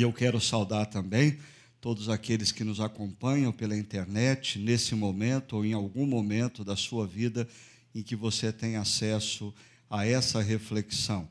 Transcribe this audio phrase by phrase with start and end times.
[0.00, 1.38] E eu quero saudar também
[1.78, 7.06] todos aqueles que nos acompanham pela internet nesse momento ou em algum momento da sua
[7.06, 7.46] vida
[7.94, 9.52] em que você tem acesso
[9.90, 11.28] a essa reflexão.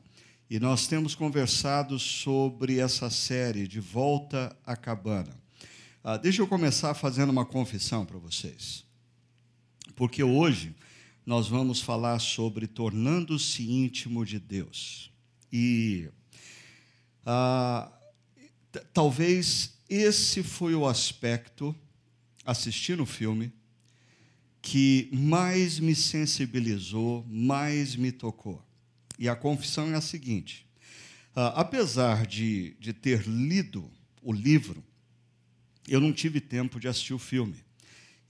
[0.48, 5.36] E nós temos conversado sobre essa série de Volta à Cabana.
[6.04, 8.84] Ah, deixa eu começar fazendo uma confissão para vocês.
[9.96, 10.76] Porque hoje
[11.26, 15.10] nós vamos falar sobre tornando-se íntimo de Deus.
[15.52, 16.08] E
[17.26, 17.90] ah,
[18.92, 21.74] talvez esse foi o aspecto,
[22.44, 23.52] assistindo o filme,
[24.62, 28.64] que mais me sensibilizou, mais me tocou.
[29.18, 30.66] E a confissão é a seguinte:
[31.34, 33.90] ah, apesar de, de ter lido
[34.22, 34.84] o livro,
[35.88, 37.56] eu não tive tempo de assistir o filme.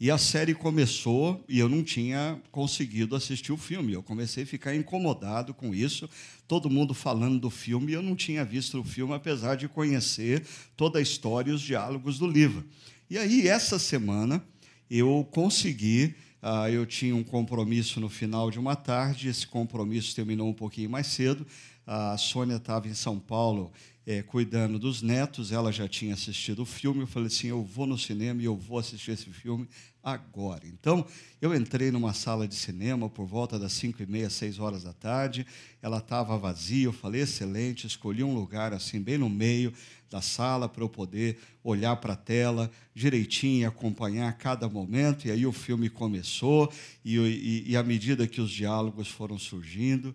[0.01, 3.93] E a série começou e eu não tinha conseguido assistir o filme.
[3.93, 6.09] Eu comecei a ficar incomodado com isso,
[6.49, 10.43] todo mundo falando do filme, e eu não tinha visto o filme, apesar de conhecer
[10.75, 12.65] toda a história e os diálogos do livro.
[13.11, 14.43] E aí, essa semana,
[14.91, 16.15] eu consegui.
[16.43, 20.89] Uh, eu tinha um compromisso no final de uma tarde, esse compromisso terminou um pouquinho
[20.89, 21.47] mais cedo.
[21.87, 23.71] A Sônia estava em São Paulo
[24.07, 27.03] é, cuidando dos netos, ela já tinha assistido o filme.
[27.03, 29.69] Eu falei assim: eu vou no cinema e eu vou assistir esse filme
[30.03, 30.67] agora.
[30.67, 31.07] Então,
[31.41, 34.93] eu entrei numa sala de cinema por volta das 5 e meia, 6 horas da
[34.93, 35.47] tarde.
[35.83, 36.87] Ela estava vazia.
[36.87, 37.87] Eu falei: excelente.
[37.87, 39.73] Escolhi um lugar assim, bem no meio
[40.11, 45.27] da sala, para eu poder olhar para a tela direitinho e acompanhar cada momento.
[45.29, 46.73] E aí o filme começou,
[47.05, 50.15] e, e, e à medida que os diálogos foram surgindo,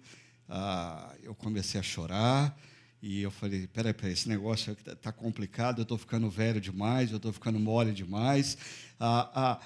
[0.49, 2.57] ah, eu comecei a chorar.
[3.01, 7.11] E eu falei: peraí, peraí, esse negócio está tá complicado, eu estou ficando velho demais,
[7.11, 8.57] eu estou ficando mole demais.
[8.99, 9.59] Ah, ah,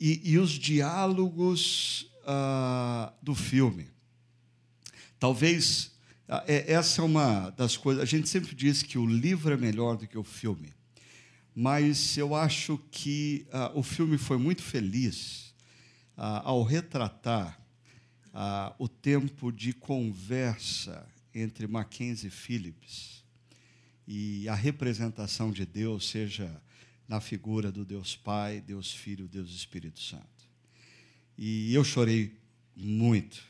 [0.00, 3.88] e, e, os diálogos ah, do filme.
[5.18, 5.92] Talvez
[6.28, 8.02] ah, é, essa é uma das coisas.
[8.02, 10.72] A gente sempre diz que o livro é melhor do que o filme,
[11.54, 15.54] mas eu acho que ah, o filme foi muito feliz
[16.16, 17.60] ao retratar
[18.78, 23.24] o tempo de conversa entre Mackenzie Phillips
[24.06, 26.62] e a representação de Deus seja
[27.14, 30.24] na figura do Deus Pai, Deus Filho, Deus Espírito Santo.
[31.38, 32.32] E eu chorei
[32.74, 33.40] muito.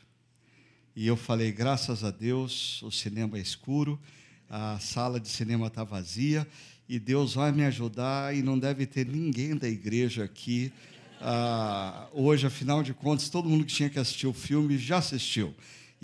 [0.95, 3.99] E eu falei, graças a Deus, o cinema é escuro,
[4.47, 6.47] a sala de cinema está vazia,
[6.87, 10.71] e Deus vai me ajudar, e não deve ter ninguém da igreja aqui.
[11.19, 15.55] Ah, hoje, afinal de contas, todo mundo que tinha que assistir o filme já assistiu.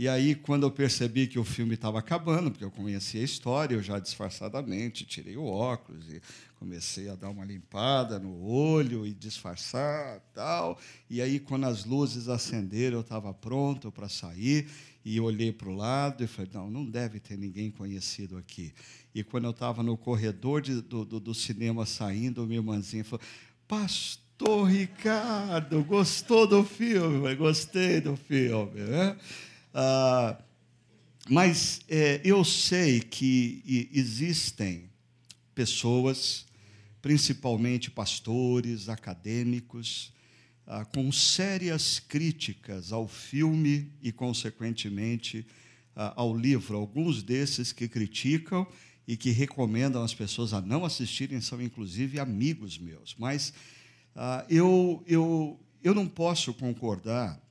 [0.02, 3.76] E aí, quando eu percebi que o filme estava acabando, porque eu conhecia a história,
[3.76, 6.20] eu já disfarçadamente tirei o óculos e
[6.56, 10.80] comecei a dar uma limpada no olho e disfarçar tal.
[11.08, 14.68] E aí, quando as luzes acenderam, eu estava pronto para sair
[15.06, 18.74] e olhei para o lado e falei: não, não deve ter ninguém conhecido aqui.
[19.14, 23.24] E quando eu estava no corredor de, do, do, do, cinema saindo, minha irmãzinha falou:
[23.68, 27.36] Pastor Ricardo, gostou do filme?
[27.36, 28.82] Gostei do filme.
[28.82, 29.16] Né?
[29.74, 30.38] Ah,
[31.30, 34.90] mas é, eu sei que existem
[35.56, 36.46] pessoas,
[37.02, 40.12] principalmente pastores, acadêmicos,
[40.68, 45.46] ah, com sérias críticas ao filme e, consequentemente,
[45.96, 46.78] ah, ao livro.
[46.78, 48.68] Alguns desses que criticam
[49.08, 53.16] e que recomendam as pessoas a não assistirem são, inclusive, amigos meus.
[53.18, 53.54] Mas
[54.50, 57.42] eu, eu, eu não posso concordar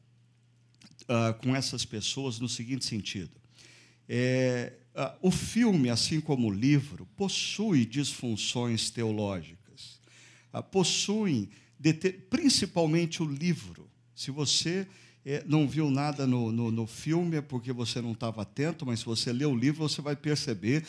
[1.10, 3.32] uh, com essas pessoas no seguinte sentido:
[4.08, 10.00] é, uh, o filme, assim como o livro, possui disfunções teológicas,
[10.54, 11.50] uh, possuem,
[12.30, 13.90] principalmente o livro.
[14.14, 14.86] Se você
[15.24, 19.00] é, não viu nada no, no, no, filme é porque você não estava atento, mas
[19.00, 20.84] se você ler o livro, você vai perceber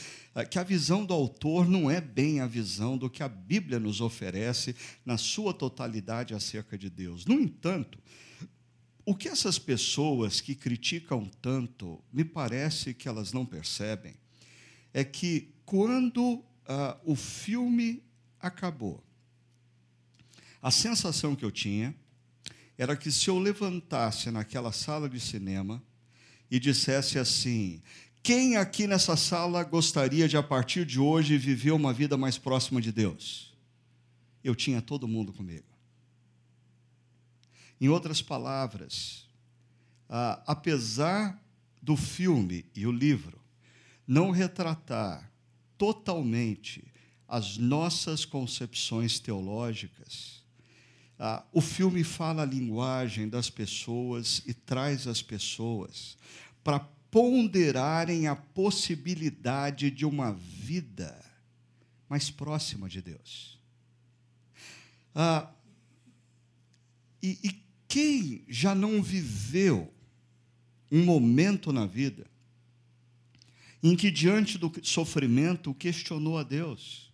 [0.49, 4.01] que a visão do autor não é bem a visão do que a Bíblia nos
[4.01, 4.75] oferece
[5.05, 7.25] na sua totalidade acerca de Deus.
[7.25, 7.97] No entanto,
[9.05, 14.15] o que essas pessoas que criticam tanto, me parece que elas não percebem,
[14.93, 18.03] é que quando ah, o filme
[18.39, 19.03] acabou,
[20.61, 21.95] a sensação que eu tinha
[22.77, 25.81] era que se eu levantasse naquela sala de cinema
[26.49, 27.81] e dissesse assim:
[28.21, 32.79] quem aqui nessa sala gostaria de, a partir de hoje, viver uma vida mais próxima
[32.79, 33.55] de Deus?
[34.43, 35.70] Eu tinha todo mundo comigo.
[37.81, 39.27] Em outras palavras,
[40.07, 41.43] ah, apesar
[41.81, 43.41] do filme e o livro
[44.05, 45.31] não retratar
[45.79, 46.85] totalmente
[47.27, 50.43] as nossas concepções teológicas,
[51.17, 56.15] ah, o filme fala a linguagem das pessoas e traz as pessoas
[56.63, 61.19] para ponderarem a possibilidade de uma vida
[62.07, 63.59] mais próxima de Deus.
[65.15, 65.51] Ah,
[67.23, 69.93] e, e quem já não viveu
[70.89, 72.25] um momento na vida
[73.83, 77.11] em que, diante do sofrimento, questionou a Deus?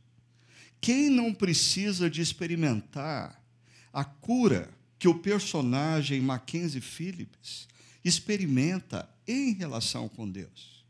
[0.79, 3.43] Quem não precisa de experimentar
[3.91, 7.67] a cura que o personagem Mackenzie Phillips
[8.05, 10.85] experimenta em relação com Deus?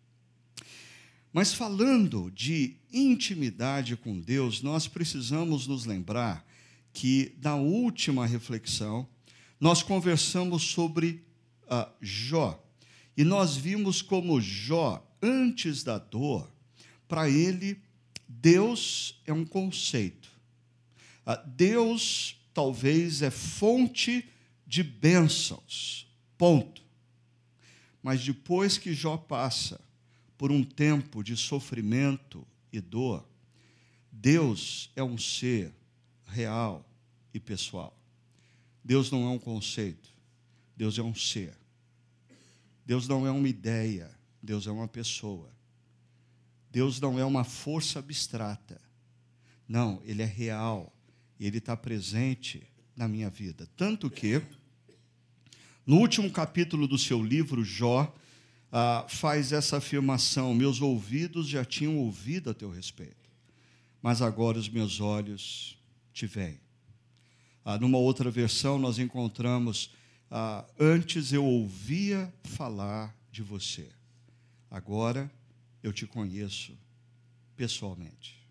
[1.32, 6.46] Mas falando de intimidade com Deus, nós precisamos nos lembrar
[6.92, 9.08] que, na última reflexão,
[9.60, 11.24] nós conversamos sobre
[11.64, 12.64] uh, Jó.
[13.16, 16.52] E nós vimos como Jó, antes da dor,
[17.08, 17.82] para ele,
[18.28, 20.30] Deus é um conceito.
[21.26, 24.28] Uh, Deus talvez é fonte
[24.66, 26.08] de bênçãos.
[26.38, 26.84] Ponto.
[28.04, 29.82] Mas depois que Jó passa
[30.38, 33.28] por um tempo de sofrimento e dor,
[34.12, 35.74] Deus é um ser
[36.26, 36.88] real
[37.34, 37.97] e pessoal.
[38.88, 40.10] Deus não é um conceito,
[40.74, 41.54] Deus é um ser.
[42.86, 44.10] Deus não é uma ideia,
[44.42, 45.52] Deus é uma pessoa.
[46.72, 48.80] Deus não é uma força abstrata.
[49.68, 50.96] Não, Ele é real
[51.38, 52.64] Ele está presente
[52.96, 53.68] na minha vida.
[53.76, 54.42] Tanto que,
[55.86, 58.16] no último capítulo do seu livro, Jó
[58.72, 63.30] ah, faz essa afirmação: Meus ouvidos já tinham ouvido a teu respeito,
[64.02, 65.78] mas agora os meus olhos
[66.14, 66.67] te veem.
[67.70, 69.92] Ah, numa outra versão, nós encontramos:
[70.32, 73.90] ah, Antes eu ouvia falar de você,
[74.72, 75.30] agora
[75.84, 76.78] eu te conheço
[77.58, 78.42] pessoalmente.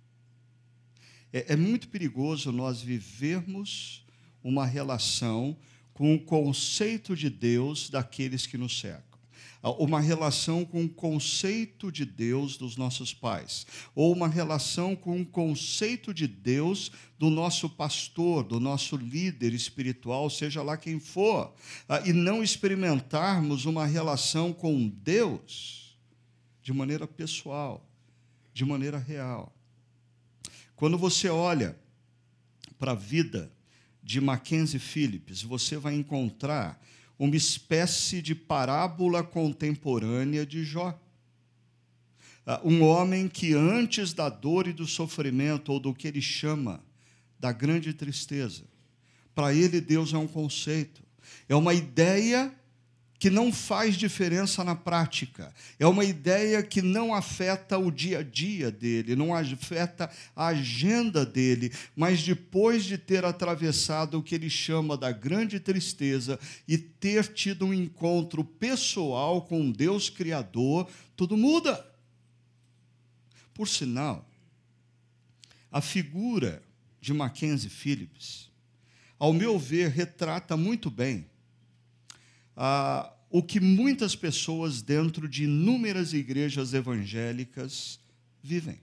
[1.33, 4.05] É, é muito perigoso nós vivermos
[4.45, 5.57] uma relação
[5.95, 9.16] com o conceito de Deus daqueles que nos cercam
[9.71, 15.27] uma relação com o conceito de Deus dos nossos pais, ou uma relação com o
[15.27, 21.55] conceito de Deus do nosso pastor, do nosso líder espiritual, seja lá quem for,
[21.89, 25.97] ah, e não experimentarmos uma relação com Deus
[26.63, 27.85] de maneira pessoal,
[28.53, 29.53] de maneira real.
[30.75, 31.77] Quando você olha
[32.79, 33.51] para a vida
[34.03, 36.81] de Mackenzie Phillips, você vai encontrar
[37.19, 40.99] uma espécie de parábola contemporânea de Jó.
[42.47, 46.81] Ah, um homem que, antes da dor e do sofrimento, ou do que ele chama
[47.39, 48.65] da grande tristeza,
[49.35, 51.03] para ele Deus é um conceito,
[51.49, 52.55] é uma ideia
[53.19, 55.53] que não faz diferença na prática.
[55.79, 61.25] É uma ideia que não afeta o dia a dia dele, não afeta a agenda
[61.25, 66.39] dele, mas depois de ter atravessado o que ele chama da grande tristeza
[66.69, 71.87] e ter tido um encontro pessoal com Deus Criador, tudo muda.
[73.55, 74.29] Por sinal,
[75.73, 76.63] a figura
[77.01, 78.51] de Mackenzie Phillips,
[79.19, 81.27] ao meu ver, retrata muito bem
[82.57, 88.01] ah, o que muitas pessoas dentro de inúmeras igrejas evangélicas
[88.43, 88.81] vivem.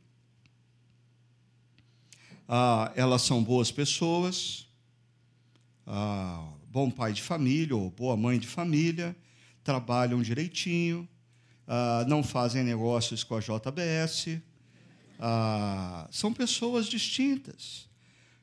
[2.47, 4.67] Ah, elas são boas pessoas,
[5.87, 9.15] ah, bom pai de família ou boa mãe de família,
[9.63, 11.07] trabalham direitinho,
[11.67, 14.41] ah, não fazem negócios com a JBS,
[15.19, 17.87] ah, são pessoas distintas,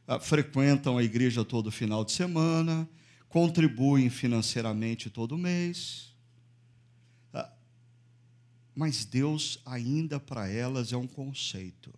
[0.09, 2.89] ah, frequentam a igreja todo final de semana,
[3.31, 6.13] contribuem financeiramente todo mês.
[7.33, 7.51] Ah,
[8.75, 11.95] mas Deus ainda para elas é um conceito.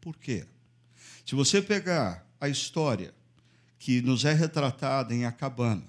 [0.00, 0.46] Por quê?
[1.24, 3.14] Se você pegar a história
[3.78, 5.84] que nos é retratada em Acabana,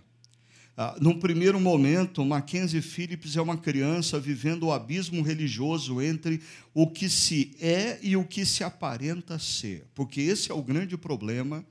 [0.75, 6.41] ah, num primeiro momento, Mackenzie Phillips é uma criança vivendo o abismo religioso entre
[6.73, 10.97] o que se é e o que se aparenta ser, porque esse é o grande
[10.97, 11.65] problema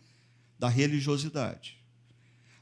[0.59, 1.79] da religiosidade.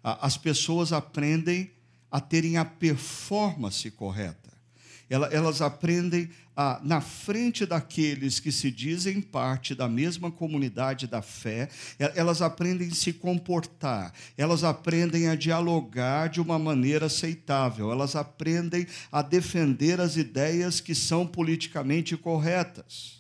[0.03, 1.71] As pessoas aprendem
[2.11, 4.47] a terem a performance correta.
[5.09, 11.69] Elas aprendem a, na frente daqueles que se dizem parte da mesma comunidade da fé,
[11.99, 18.87] elas aprendem a se comportar, elas aprendem a dialogar de uma maneira aceitável, elas aprendem
[19.13, 23.16] a defender as ideias que são politicamente corretas.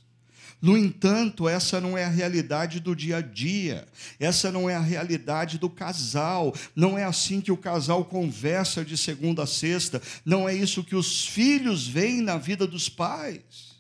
[0.67, 3.87] No entanto, essa não é a realidade do dia a dia,
[4.19, 8.97] essa não é a realidade do casal, não é assim que o casal conversa de
[8.97, 13.77] segunda a sexta, não é isso que os filhos veem na vida dos pais.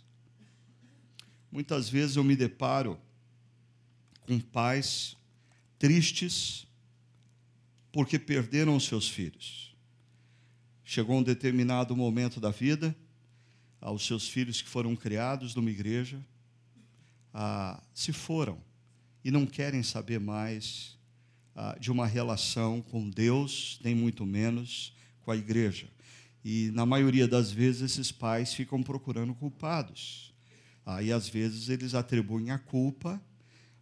[1.50, 2.96] Muitas vezes eu me deparo
[4.24, 5.16] com pais
[5.80, 6.68] tristes
[7.90, 9.74] porque perderam os seus filhos.
[10.84, 12.94] Chegou um determinado momento da vida,
[13.80, 16.24] aos seus filhos que foram criados numa igreja,
[17.38, 18.58] ah, se foram
[19.22, 20.96] e não querem saber mais
[21.54, 25.86] ah, de uma relação com Deus, nem muito menos com a igreja.
[26.42, 30.32] E, na maioria das vezes, esses pais ficam procurando culpados.
[30.86, 33.20] Aí, às vezes, eles atribuem a culpa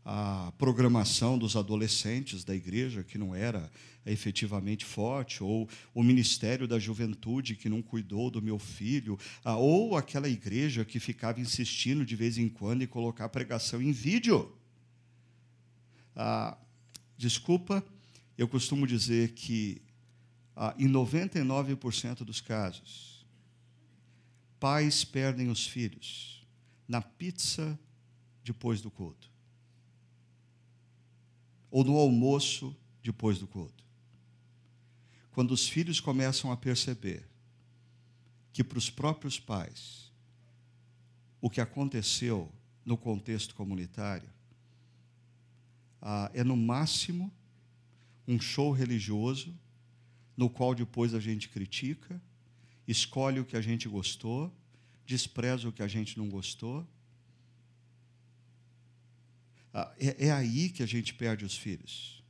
[0.04, 3.70] à programação dos adolescentes da igreja, que não era
[4.04, 10.28] efetivamente forte, ou o ministério da juventude que não cuidou do meu filho, ou aquela
[10.28, 14.52] igreja que ficava insistindo de vez em quando em colocar pregação em vídeo.
[16.14, 16.56] Ah,
[17.16, 17.84] desculpa,
[18.36, 19.80] eu costumo dizer que
[20.56, 23.26] ah, em 99% dos casos,
[24.60, 26.46] pais perdem os filhos
[26.86, 27.78] na pizza
[28.42, 29.30] depois do culto,
[31.74, 33.84] ou no almoço depois do culto.
[35.32, 37.28] Quando os filhos começam a perceber
[38.52, 40.12] que para os próprios pais
[41.40, 42.48] o que aconteceu
[42.84, 44.30] no contexto comunitário
[46.00, 47.32] ah, é no máximo
[48.28, 49.52] um show religioso,
[50.36, 52.22] no qual depois a gente critica,
[52.86, 54.56] escolhe o que a gente gostou,
[55.04, 56.86] despreza o que a gente não gostou.
[59.74, 62.22] Ah, é, é aí que a gente perde os filhos.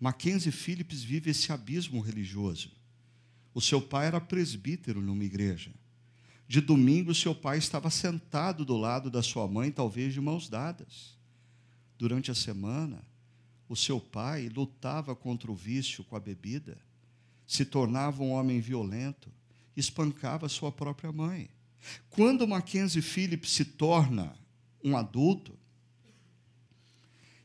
[0.00, 2.72] Mackenzie Phillips vive esse abismo religioso.
[3.54, 5.70] O seu pai era presbítero numa igreja.
[6.48, 11.20] De domingo, seu pai estava sentado do lado da sua mãe, talvez de mãos dadas
[12.00, 13.04] durante a semana,
[13.68, 16.78] o seu pai lutava contra o vício com a bebida,
[17.46, 19.30] se tornava um homem violento,
[19.76, 21.50] espancava sua própria mãe.
[22.08, 24.34] Quando Mackenzie Phillips se torna
[24.82, 25.58] um adulto,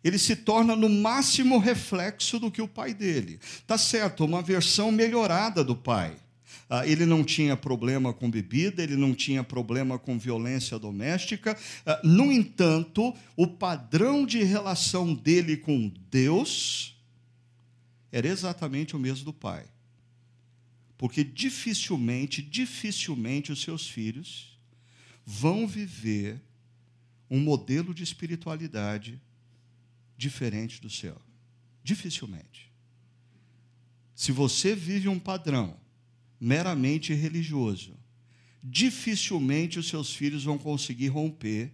[0.06, 3.40] ele se torna no máximo reflexo do que o pai dele.
[3.66, 6.16] Tá certo, uma versão melhorada do pai.
[6.70, 11.58] Ah, ele não tinha problema com bebida, ele não tinha problema com violência doméstica.
[11.84, 16.96] Ah, no entanto, o padrão de relação dele com Deus
[18.12, 19.66] era exatamente o mesmo do pai.
[21.00, 24.56] Porque dificilmente, dificilmente os seus filhos
[25.26, 26.40] vão viver
[27.28, 29.20] um modelo de espiritualidade
[30.18, 31.20] diferente do seu.
[31.84, 32.72] Dificilmente.
[34.16, 35.78] Se você vive um padrão
[36.40, 37.98] meramente religioso,
[38.64, 41.72] dificilmente os seus filhos vão conseguir romper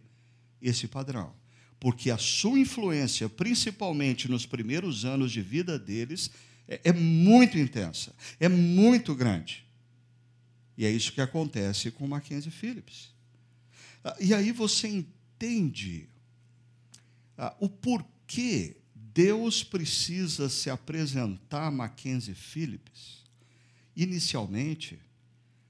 [0.62, 1.34] esse padrão.
[1.80, 6.32] Porque a sua influência, principalmente nos primeiros anos de vida deles,
[6.68, 9.66] é, é muito intensa, é muito grande.
[10.78, 13.12] E é isso que acontece com Mackenzie Phillips.
[14.04, 16.10] Ah, e aí você entende
[17.38, 18.11] ah, o porquê
[18.96, 23.26] Deus precisa se apresentar a Mackenzie Phillips
[23.96, 25.00] inicialmente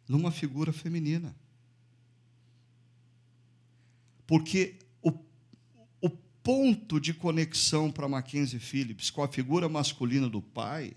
[0.08, 1.36] numa figura feminina.
[4.28, 5.12] Porque o,
[6.00, 6.10] o
[6.44, 10.94] ponto de conexão para Mackenzie Phillips com a figura masculina do pai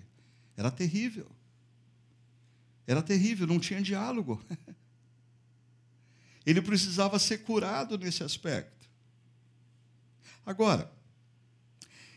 [0.57, 1.31] era terrível.
[2.87, 4.45] Era terrível, não tinha diálogo.
[6.45, 8.89] Ele precisava ser curado nesse aspecto.
[10.45, 10.94] Agora,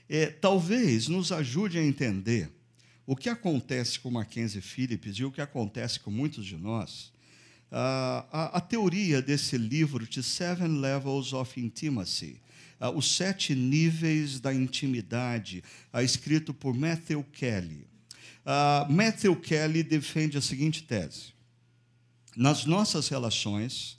[0.10, 2.50] é, talvez nos ajude a entender
[3.06, 7.12] o que acontece com Mackenzie Phillips e o que acontece com muitos de nós,
[7.72, 12.42] a, a, teoria desse livro de Seven Levels of Intimacy,
[12.96, 15.64] os sete níveis da intimidade,
[15.96, 17.88] escrito por Matthew Kelly.
[18.90, 21.34] Matthew Kelly defende a seguinte tese:
[22.36, 23.97] nas nossas relações,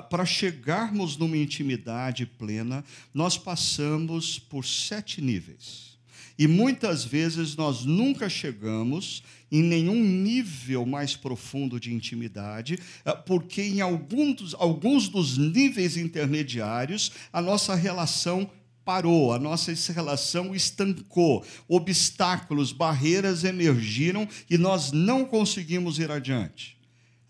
[0.00, 5.92] para chegarmos numa intimidade plena, nós passamos por sete níveis.
[6.38, 13.62] E muitas vezes nós nunca chegamos em nenhum nível mais profundo de intimidade, eh, porque
[13.62, 18.50] em alguns dos, alguns dos níveis intermediários a nossa relação
[18.84, 26.78] parou, a nossa relação estancou, obstáculos, barreiras emergiram e nós não conseguimos ir adiante.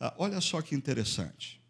[0.00, 1.61] Ah, olha só que interessante.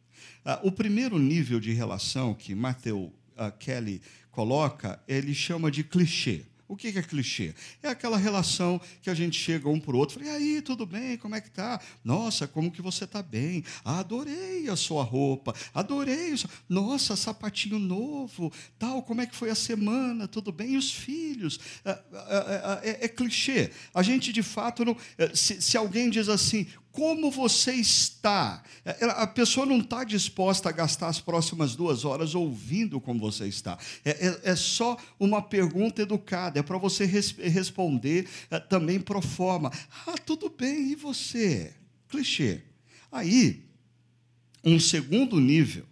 [0.45, 6.45] Ah, o primeiro nível de relação que Matthew ah, Kelly coloca, ele chama de clichê.
[6.73, 7.55] O que é clichê?
[7.83, 11.19] É aquela relação que a gente chega um para o outro, e aí, tudo bem?
[11.19, 11.79] Como é que tá?
[12.03, 13.63] Nossa, como que você está bem?
[13.85, 16.35] Ah, adorei a sua roupa, adorei.
[16.67, 19.03] Nossa, sapatinho novo, tal.
[19.03, 20.27] Como é que foi a semana?
[20.27, 20.71] Tudo bem?
[20.71, 21.61] E os filhos?
[21.85, 23.71] É, é, é, é clichê.
[23.93, 24.97] A gente de fato não.
[25.35, 28.63] Se, se alguém diz assim, como você está.
[28.85, 33.47] É, a pessoa não está disposta a gastar as próximas duas horas ouvindo como você
[33.47, 33.79] está.
[34.05, 39.23] É, é, é só uma pergunta educada, é para você res, responder é, também pro
[39.23, 39.73] forma.
[40.07, 41.75] Ah, tudo bem, e você?
[42.09, 42.61] Clichê.
[43.11, 43.65] Aí,
[44.63, 45.87] um segundo nível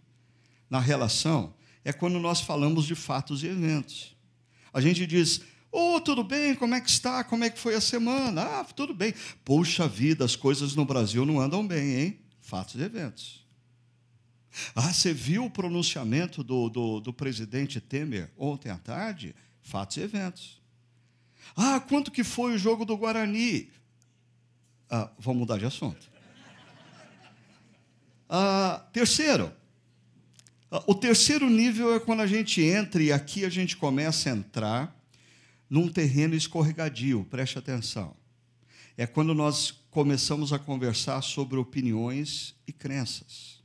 [0.68, 4.14] na relação é quando nós falamos de fatos e eventos.
[4.72, 5.40] A gente diz,
[5.72, 6.54] Ô, oh, tudo bem?
[6.54, 7.22] Como é que está?
[7.22, 8.42] Como é que foi a semana?
[8.42, 9.14] Ah, tudo bem.
[9.44, 12.20] Puxa vida, as coisas no Brasil não andam bem, hein?
[12.40, 13.46] Fatos e eventos.
[14.74, 19.34] Ah, você viu o pronunciamento do, do, do presidente Temer ontem à tarde?
[19.62, 20.60] Fatos e eventos.
[21.56, 23.70] Ah, quanto que foi o jogo do Guarani?
[24.90, 26.10] Ah, vamos mudar de assunto.
[28.28, 29.52] Ah, terceiro,
[30.70, 34.32] ah, o terceiro nível é quando a gente entra, e aqui a gente começa a
[34.32, 34.99] entrar
[35.70, 38.16] num terreno escorregadio, preste atenção.
[38.96, 43.60] É quando nós começamos a conversar sobre opiniões e crenças.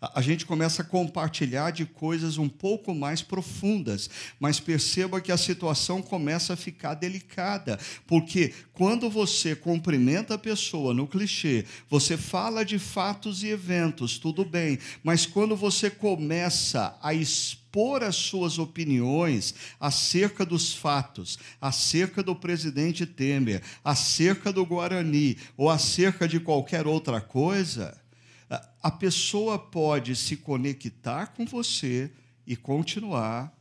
[0.00, 5.36] A gente começa a compartilhar de coisas um pouco mais profundas, mas perceba que a
[5.36, 12.64] situação começa a ficar delicada, porque quando você cumprimenta a pessoa no clichê, você fala
[12.64, 18.58] de fatos e eventos, tudo bem, mas quando você começa a expor expor as suas
[18.58, 26.88] opiniões acerca dos fatos, acerca do presidente Temer, acerca do Guarani ou acerca de qualquer
[26.88, 27.96] outra coisa,
[28.82, 32.10] a pessoa pode se conectar com você
[32.44, 33.56] e continuar,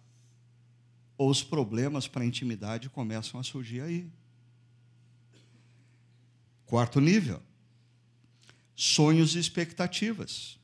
[1.17, 4.09] ou os problemas para a intimidade começam a surgir aí.
[6.65, 7.41] Quarto nível:
[8.75, 10.57] sonhos e expectativas.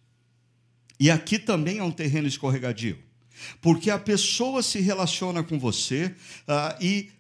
[1.00, 3.13] E aqui também é um terreno escorregadio.
[3.62, 6.16] Porque a pessoa se relaciona com você
[6.48, 7.12] uh, e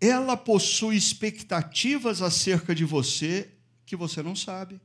[0.00, 3.48] ela possui expectativas acerca de você
[3.84, 4.76] que você não sabe.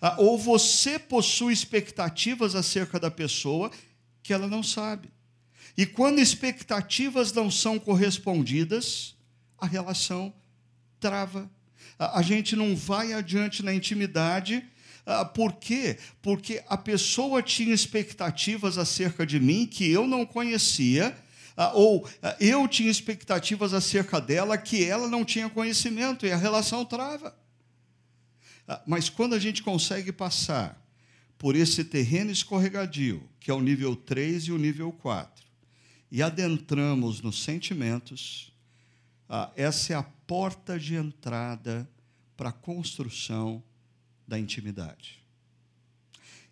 [0.00, 3.70] Uh, ou você possui expectativas acerca da pessoa
[4.22, 5.10] que ela não sabe.
[5.76, 9.14] E quando expectativas não são correspondidas,
[9.58, 10.32] a relação
[11.00, 11.50] trava.
[11.98, 14.64] A gente não vai adiante na intimidade
[15.06, 15.98] ah, por quê?
[16.22, 21.16] Porque a pessoa tinha expectativas acerca de mim que eu não conhecia,
[21.56, 26.36] ah, ou ah, eu tinha expectativas acerca dela que ela não tinha conhecimento, e a
[26.36, 27.36] relação trava.
[28.86, 30.82] Mas quando a gente consegue passar
[31.36, 35.44] por esse terreno escorregadio, que é o nível 3 e o nível 4,
[36.10, 38.50] e adentramos nos sentimentos,
[39.54, 41.86] essa é a porta de entrada
[42.38, 43.62] para a construção
[44.26, 45.22] da intimidade.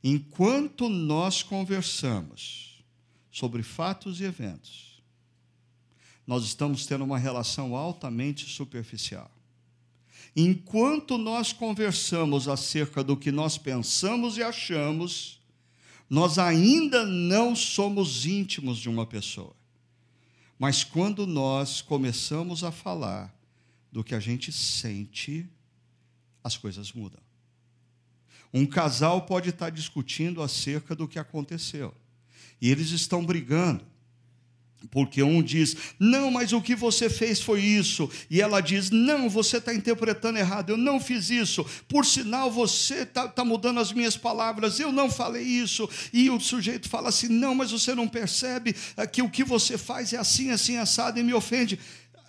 [0.02, 2.82] Enquanto nós conversamos
[3.30, 5.00] sobre fatos e eventos,
[6.26, 9.30] nós estamos tendo uma relação altamente superficial.
[10.34, 15.40] Enquanto nós conversamos acerca do que nós pensamos e achamos,
[16.08, 19.54] nós ainda não somos íntimos de uma pessoa.
[20.58, 23.34] Mas quando nós começamos a falar
[23.90, 25.48] do que a gente sente,
[26.42, 27.20] as coisas mudam.
[28.52, 31.94] Um casal pode estar discutindo acerca do que aconteceu.
[32.60, 33.92] E eles estão brigando.
[34.90, 38.10] Porque um diz, não, mas o que você fez foi isso.
[38.28, 41.64] E ela diz, não, você está interpretando errado, eu não fiz isso.
[41.88, 45.88] Por sinal, você está tá mudando as minhas palavras, eu não falei isso.
[46.12, 49.78] E o sujeito fala assim, não, mas você não percebe eh, que o que você
[49.78, 51.78] faz é assim, assim, assado e me ofende.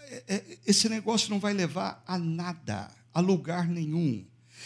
[0.10, 4.24] É, é, esse negócio não vai levar a nada, a lugar nenhum.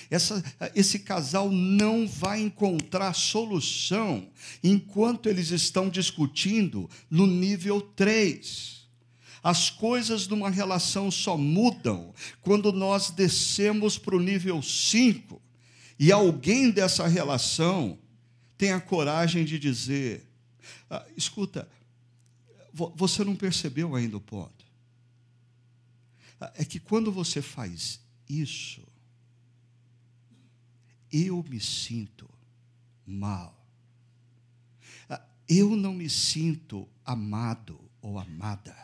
[0.10, 0.44] Essa,
[0.76, 4.30] esse casal não vai encontrar solução
[4.64, 8.78] enquanto eles estão discutindo no nível 3.
[9.44, 15.42] As coisas numa relação só mudam quando nós descemos para o nível 5
[16.00, 17.98] e alguém dessa relação
[18.58, 20.28] tem a coragem de dizer:
[20.90, 21.68] ah, escuta,
[22.74, 24.66] você não percebeu ainda o ponto.
[26.40, 28.87] Ah, é que quando você faz isso,
[31.26, 32.30] eu me sinto
[33.06, 33.66] mal.
[35.10, 38.76] Ah, eu não me sinto amado ou amada.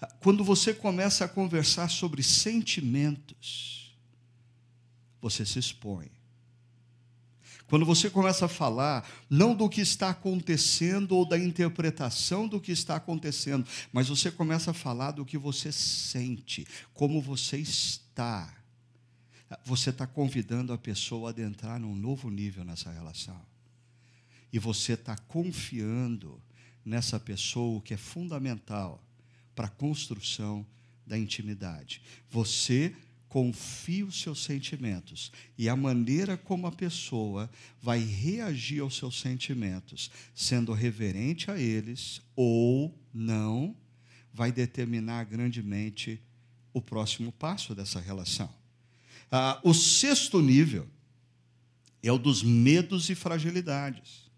[0.00, 3.96] Ah, quando você começa a conversar sobre sentimentos,
[5.20, 6.10] você se expõe.
[7.66, 12.70] Quando você começa a falar, não do que está acontecendo ou da interpretação do que
[12.70, 16.64] está acontecendo, mas você começa a falar do que você sente,
[16.94, 18.54] como você está
[19.64, 23.40] você está convidando a pessoa a adentrar num novo nível nessa relação.
[24.52, 26.40] E você está confiando
[26.84, 29.02] nessa pessoa, o que é fundamental
[29.54, 30.66] para a construção
[31.06, 32.02] da intimidade.
[32.30, 32.94] Você
[33.28, 37.50] confia os seus sentimentos e a maneira como a pessoa
[37.82, 43.76] vai reagir aos seus sentimentos, sendo reverente a eles ou não,
[44.32, 46.20] vai determinar grandemente
[46.72, 48.52] o próximo passo dessa relação.
[49.38, 50.88] Ah, o sexto nível
[52.02, 54.30] é o dos medos e fragilidades.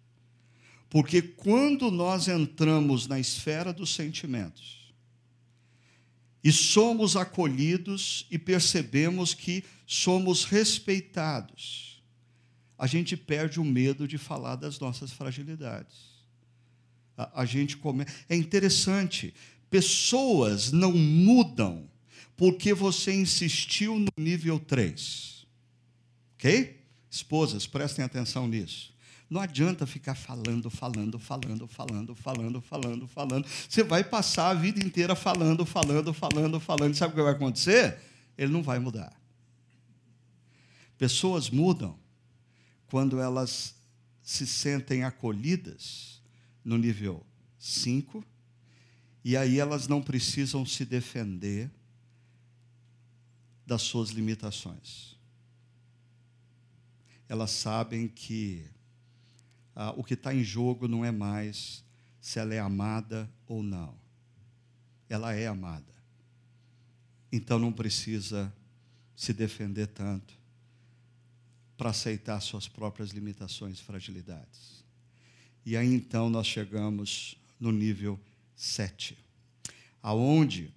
[0.91, 4.93] Porque quando nós entramos na esfera dos sentimentos
[6.43, 12.03] e somos acolhidos e percebemos que somos respeitados,
[12.77, 16.27] a gente perde o medo de falar das nossas fragilidades.
[17.17, 18.05] A, a gente come...
[18.29, 19.33] É interessante,
[19.71, 21.89] pessoas não mudam
[22.39, 25.45] porque você insistiu no nível 3.
[26.37, 26.81] Ok?
[27.11, 28.95] Esposas, prestem atenção nisso.
[29.29, 33.47] Não adianta ficar falando, falando, falando, falando, falando, falando, falando.
[33.69, 36.95] Você vai passar a vida inteira falando, falando, falando, falando.
[36.95, 37.99] Sabe o que vai acontecer?
[38.39, 39.13] Ele não vai mudar.
[40.97, 41.99] Pessoas mudam
[42.87, 43.75] quando elas
[44.23, 46.23] se sentem acolhidas
[46.65, 47.27] no nível
[47.59, 48.25] 5,
[49.25, 51.69] e aí elas não precisam se defender
[53.69, 55.15] das suas limitações.
[57.29, 58.65] Elas sabem que
[59.77, 61.85] ah, o que está em jogo não é mais
[62.19, 63.95] se ela é amada ou não.
[65.07, 65.95] Ela é amada.
[67.31, 68.51] Então não precisa
[69.15, 70.33] se defender tanto
[71.77, 74.83] para aceitar suas próprias limitações e fragilidades.
[75.65, 78.19] E aí então nós chegamos no nível
[78.57, 79.19] 7,
[80.03, 80.73] aonde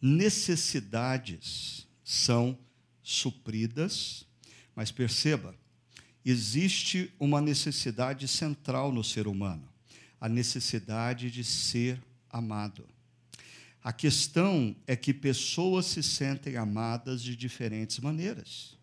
[0.00, 2.58] necessidades são
[3.02, 4.26] supridas,
[4.74, 5.54] mas perceba,
[6.24, 9.68] existe uma necessidade central no ser humano,
[10.20, 12.86] a necessidade de ser amado.
[13.82, 18.77] A questão é que pessoas se sentem amadas de diferentes maneiras.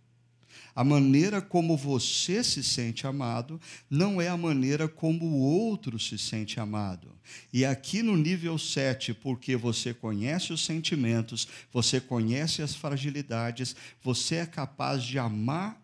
[0.75, 6.17] A maneira como você se sente amado não é a maneira como o outro se
[6.17, 7.07] sente amado.
[7.53, 14.35] E aqui no nível 7, porque você conhece os sentimentos, você conhece as fragilidades, você
[14.35, 15.81] é capaz de amar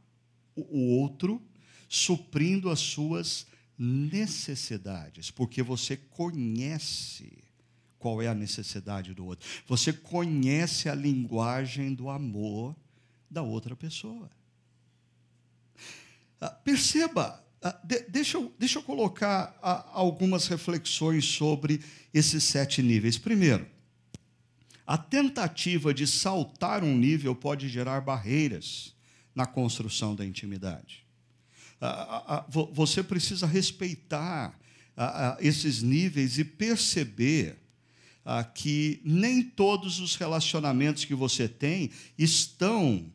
[0.53, 1.41] o outro,
[1.87, 7.41] suprindo as suas necessidades, porque você conhece
[7.97, 9.47] qual é a necessidade do outro.
[9.67, 12.75] Você conhece a linguagem do amor
[13.29, 14.29] da outra pessoa.
[16.41, 21.79] Ah, perceba, ah, deixa eu, deixa eu colocar ah, algumas reflexões sobre
[22.11, 23.19] esses sete níveis.
[23.19, 23.67] Primeiro,
[24.87, 28.95] a tentativa de saltar um nível pode gerar barreiras
[29.35, 31.05] na construção da intimidade.
[32.73, 34.59] Você precisa respeitar
[35.39, 37.57] esses níveis e perceber
[38.53, 43.09] que nem todos os relacionamentos que você tem estão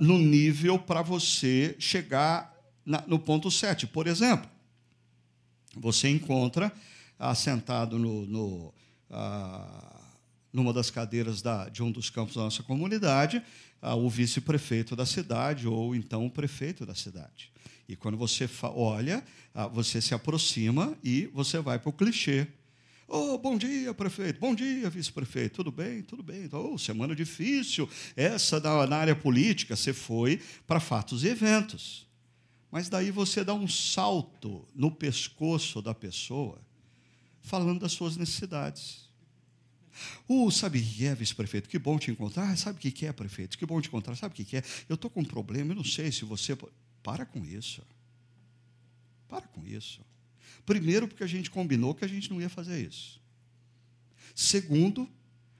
[0.00, 2.55] no nível para você chegar
[2.86, 3.88] na, no ponto 7.
[3.88, 4.48] Por exemplo,
[5.74, 6.72] você encontra
[7.18, 8.74] assentado no, no,
[9.10, 10.00] ah,
[10.52, 13.42] numa das cadeiras da, de um dos campos da nossa comunidade
[13.82, 17.50] ah, o vice-prefeito da cidade ou então o prefeito da cidade.
[17.88, 19.22] E quando você olha,
[19.54, 22.46] ah, você se aproxima e você vai para o clichê.
[23.08, 24.40] Oh, bom dia, prefeito.
[24.40, 25.56] Bom dia, vice-prefeito.
[25.56, 26.02] Tudo bem?
[26.02, 26.48] Tudo bem.
[26.50, 27.88] Oh, semana difícil.
[28.16, 32.05] Essa na área política, você foi para fatos e eventos.
[32.76, 36.60] Mas daí você dá um salto no pescoço da pessoa,
[37.40, 39.08] falando das suas necessidades.
[40.28, 41.70] Uh, sabe o que é, vice-prefeito?
[41.70, 42.50] Que bom te encontrar.
[42.50, 43.56] Ah, sabe o que é, prefeito?
[43.56, 44.14] Que bom te encontrar.
[44.14, 44.62] Sabe o que é?
[44.90, 46.54] Eu estou com um problema, eu não sei se você.
[47.02, 47.80] Para com isso.
[49.26, 50.02] Para com isso.
[50.66, 53.18] Primeiro, porque a gente combinou que a gente não ia fazer isso.
[54.34, 55.08] Segundo,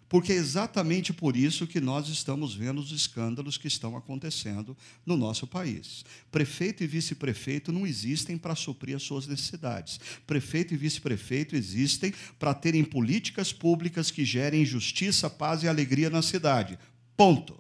[0.09, 5.17] porque é exatamente por isso que nós estamos vendo os escândalos que estão acontecendo no
[5.17, 6.05] nosso país.
[6.31, 9.99] Prefeito e vice-prefeito não existem para suprir as suas necessidades.
[10.27, 16.23] Prefeito e vice-prefeito existem para terem políticas públicas que gerem justiça, paz e alegria na
[16.23, 16.79] cidade.
[17.17, 17.59] Ponto.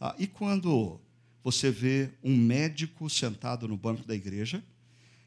[0.00, 1.00] Ah, e quando
[1.44, 4.62] você vê um médico sentado no banco da igreja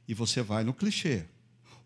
[0.07, 1.25] e você vai no clichê,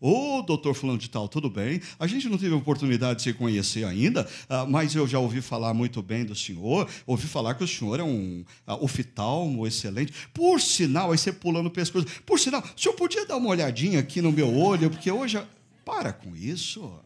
[0.01, 1.81] Ô, oh, doutor fulano de tal, tudo bem?
[1.99, 5.73] A gente não teve oportunidade de se conhecer ainda, ah, mas eu já ouvi falar
[5.73, 10.13] muito bem do senhor, ouvi falar que o senhor é um uh, oftalmo excelente.
[10.33, 13.99] Por sinal, aí você pulando o pescoço, por sinal, o senhor podia dar uma olhadinha
[13.99, 15.41] aqui no meu olho, porque hoje...
[15.83, 16.99] Para com isso.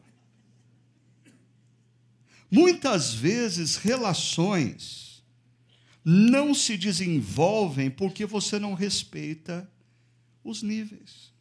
[2.52, 5.24] Muitas vezes, relações
[6.06, 9.68] não se desenvolvem porque você não respeita
[10.44, 11.33] os níveis.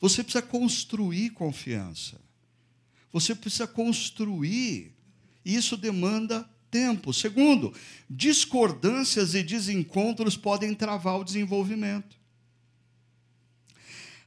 [0.00, 2.20] Você precisa construir confiança.
[3.12, 4.94] Você precisa construir.
[5.44, 7.12] E isso demanda tempo.
[7.12, 7.72] Segundo,
[8.08, 12.16] discordâncias e desencontros podem travar o desenvolvimento.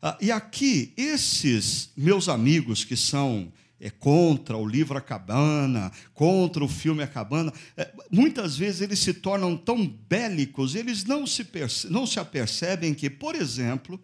[0.02, 6.64] Ah, e aqui, esses meus amigos que são é contra o livro A Cabana, contra
[6.64, 11.48] o filme A Cabana, é, muitas vezes eles se tornam tão bélicos, eles não se,
[11.90, 14.00] não se apercebem que, por exemplo,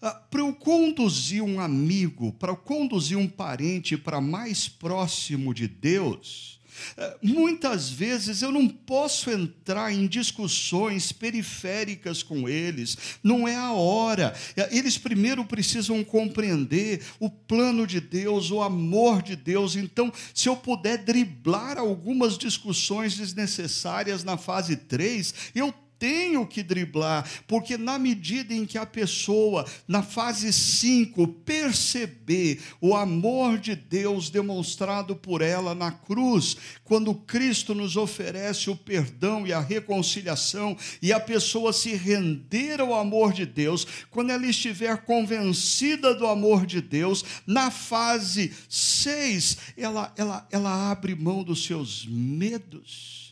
[0.00, 6.58] para eu conduzir um amigo, para eu conduzir um parente para mais próximo de Deus,
[6.96, 13.72] é, muitas vezes eu não posso entrar em discussões periféricas com eles, não é a
[13.72, 14.34] hora.
[14.56, 19.76] É, eles primeiro precisam compreender o plano de Deus, o amor de Deus.
[19.76, 27.28] Então, se eu puder driblar algumas discussões desnecessárias na fase 3, eu tenho que driblar,
[27.46, 34.30] porque na medida em que a pessoa, na fase 5, perceber o amor de Deus
[34.30, 41.12] demonstrado por ela na cruz, quando Cristo nos oferece o perdão e a reconciliação, e
[41.12, 46.80] a pessoa se render ao amor de Deus, quando ela estiver convencida do amor de
[46.80, 53.27] Deus, na fase 6, ela, ela, ela abre mão dos seus medos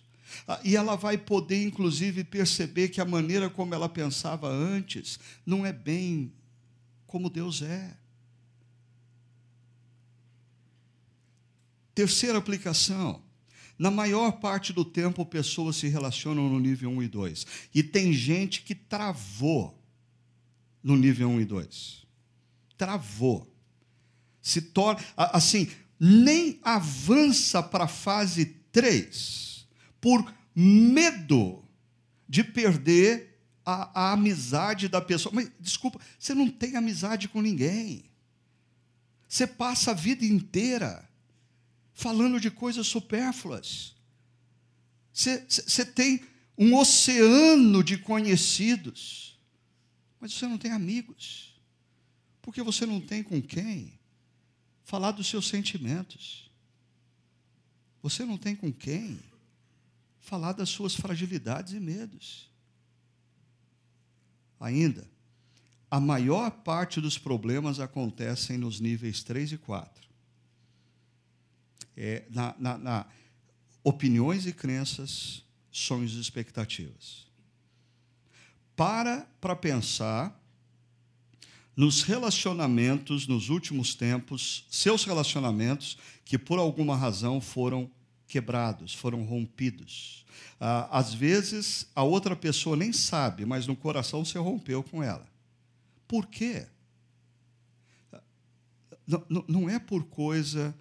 [0.63, 5.73] e ela vai poder, inclusive, perceber que a maneira como ela pensava antes não é
[5.73, 6.33] bem
[7.07, 7.97] como Deus é.
[11.95, 13.25] Terceira aplicação.
[13.77, 17.47] Na maior parte do tempo, pessoas se relacionam no nível 1 e 2.
[17.75, 19.83] E tem gente que travou
[20.83, 22.07] no nível 1 e 2.
[22.79, 23.53] Travou.
[24.41, 25.03] Se torna.
[25.17, 29.56] Assim, nem avança para a fase 3
[30.07, 31.65] por medo
[32.29, 35.35] de perder a, a, amizade da pessoa.
[35.35, 38.05] Mas, desculpa, você não tem amizade com ninguém.
[39.27, 41.11] Você passa a vida inteira
[41.93, 43.97] falando de coisas supérfluas.
[45.13, 46.25] Você, você tem
[46.57, 49.37] um oceano de conhecidos,
[50.21, 51.61] mas você não tem amigos,
[52.41, 53.99] porque você não tem com quem
[54.85, 56.49] falar dos seus sentimentos.
[58.01, 59.19] Você não tem com quem
[60.27, 62.51] falar das suas fragilidades e medos.
[64.59, 65.09] Ainda,
[65.89, 70.05] a maior parte dos problemas acontecem nos níveis 3 e 4.
[71.97, 73.07] É, na, na, na
[73.85, 77.27] opiniões e crenças, sonhos e expectativas.
[78.75, 80.39] Para para pensar
[81.77, 87.91] nos relacionamentos nos últimos tempos, seus relacionamentos que por alguma razão foram
[88.27, 90.25] quebrados, foram rompidos.
[90.61, 95.27] Ah, às vezes, a outra pessoa nem sabe, mas no coração você rompeu com ela.
[96.07, 96.67] Por quê?
[99.49, 100.77] Não, é por coisa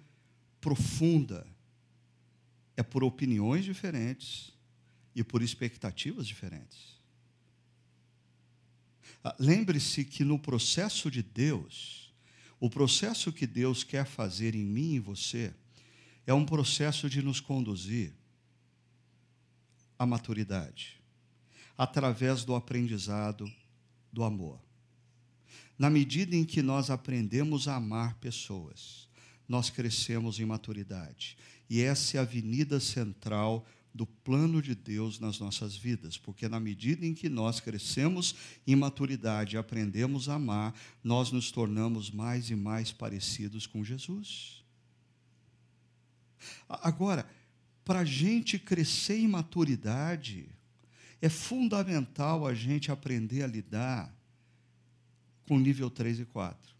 [0.60, 1.46] profunda,
[2.76, 4.52] é por opiniões diferentes
[5.14, 6.96] e por expectativas diferentes.
[9.22, 12.12] Ah, lembre-se que no processo de Deus,
[12.58, 15.54] o processo que Deus quer fazer em mim e você,
[16.26, 18.12] é um processo de nos conduzir
[19.98, 21.00] à maturidade,
[21.78, 23.50] através do aprendizado
[24.12, 24.60] do amor.
[25.78, 29.08] Na medida em que nós aprendemos a amar pessoas,
[29.48, 31.36] nós crescemos em maturidade.
[31.68, 36.60] E essa é a avenida central do plano de Deus nas nossas vidas, porque na
[36.60, 38.34] medida em que nós crescemos
[38.66, 44.55] em maturidade e aprendemos a amar, nós nos tornamos mais e mais parecidos com Jesus.
[46.68, 47.28] Agora,
[47.84, 50.48] para a gente crescer em maturidade,
[51.20, 54.14] é fundamental a gente aprender a lidar
[55.46, 56.74] com nível 3 e 4.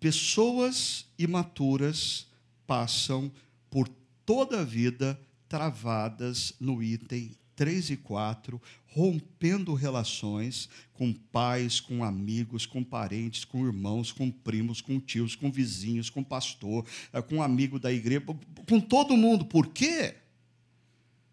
[0.00, 2.26] Pessoas imaturas
[2.66, 3.32] passam
[3.70, 3.88] por
[4.26, 8.60] toda a vida travadas no item 3 e 4,
[8.94, 15.50] rompendo relações com pais, com amigos, com parentes, com irmãos, com primos, com tios, com
[15.50, 18.24] vizinhos, com pastor, eh, com amigo da igreja,
[18.68, 19.46] com todo mundo.
[19.46, 20.16] Por quê?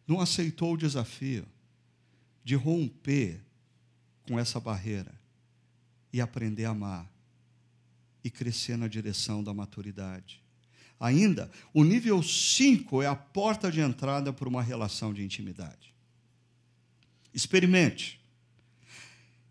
[0.08, 1.46] Não aceitou o desafio
[2.44, 3.42] de romper
[4.28, 5.14] com essa barreira
[6.14, 7.12] e aprender a amar
[8.24, 10.42] e crescer na direção da maturidade.
[11.00, 15.94] Ainda, o nível 5 é a porta de entrada para uma relação de intimidade.
[17.34, 18.20] Experimente.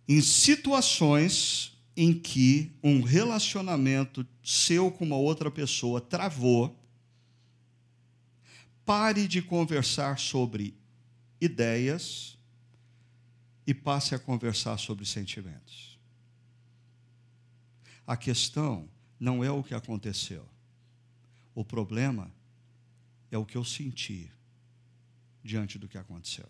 [0.07, 6.79] Em situações em que um relacionamento seu com uma outra pessoa travou,
[8.85, 10.75] pare de conversar sobre
[11.41, 12.39] ideias
[13.67, 15.99] e passe a conversar sobre sentimentos.
[18.07, 18.89] A questão
[19.21, 20.49] não é o que aconteceu.
[21.55, 22.33] O problema
[23.31, 24.31] é o que eu senti
[25.45, 26.49] diante do que aconteceu.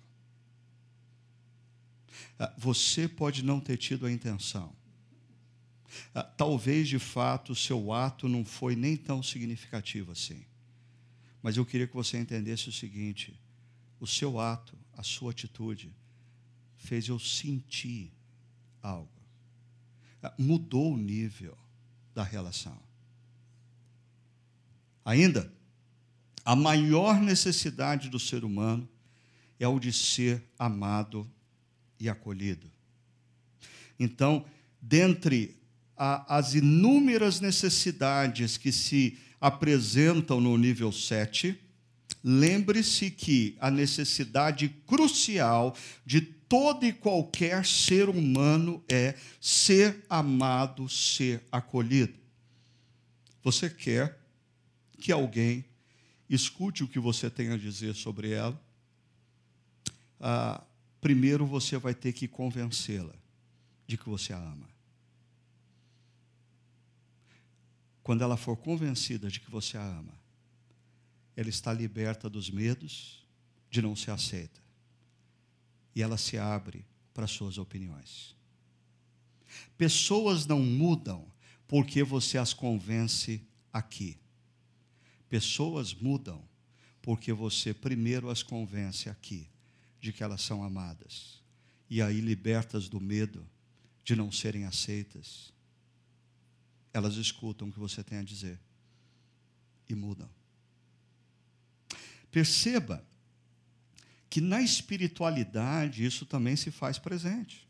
[2.39, 4.75] Ah, você pode não ter tido a intenção,
[6.15, 10.45] Ah, talvez de fato o seu ato não foi nem tão significativo assim.
[11.43, 13.39] Mas eu queria que você entendesse o seguinte:
[13.99, 15.91] o seu ato, a sua atitude,
[16.77, 18.13] fez eu sentir
[18.83, 19.11] algo.
[20.23, 21.57] Ah, mudou o nível
[22.15, 22.79] da relação.
[25.05, 25.51] Ainda,
[26.45, 28.89] a maior necessidade do ser humano
[29.59, 31.29] é o de ser amado
[31.99, 32.71] e acolhido.
[33.99, 34.45] Então,
[34.81, 35.57] dentre
[35.97, 41.59] a, as inúmeras necessidades que se apresentam no nível 7,
[42.23, 51.43] lembre-se que a necessidade crucial de todo e qualquer ser humano é ser amado, ser
[51.53, 52.15] acolhido.
[53.43, 54.19] Você quer
[54.99, 55.65] que alguém
[56.29, 58.61] escute o que você tem a dizer sobre ela?
[60.21, 60.63] Ah,
[61.01, 63.15] primeiro você vai ter que convencê-la
[63.87, 64.69] de que você a ama.
[68.03, 70.15] Quando ela for convencida de que você a ama,
[71.37, 73.27] ela está liberta dos medos
[73.71, 74.61] de não ser aceita.
[75.95, 78.35] E ela se abre para suas opiniões.
[79.77, 81.27] Pessoas não mudam
[81.67, 84.19] porque você as convence aqui.
[85.29, 86.43] Pessoas mudam
[87.03, 89.49] porque você primeiro as convence aqui
[90.01, 91.43] de que elas são amadas.
[91.91, 93.47] E aí, libertas do medo
[94.05, 95.53] de não serem aceitas,
[96.93, 98.59] elas escutam o que você tem a dizer
[99.89, 100.29] e mudam.
[102.31, 103.05] Perceba
[104.29, 107.67] que na espiritualidade isso também se faz presente.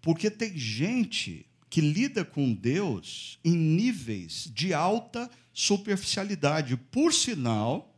[0.00, 6.76] Porque tem gente que lida com Deus em níveis de alta superficialidade.
[6.76, 7.97] Por sinal,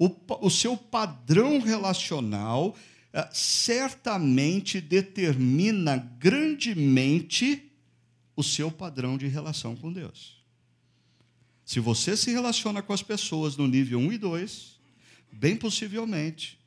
[0.00, 0.10] o,
[0.46, 2.74] o seu padrão relacional
[3.12, 7.70] eh, certamente determina grandemente
[8.34, 10.42] o seu padrão de relação com Deus.
[11.66, 14.80] Se você se relaciona com as pessoas no nível 1 e 2,
[15.30, 16.58] bem possivelmente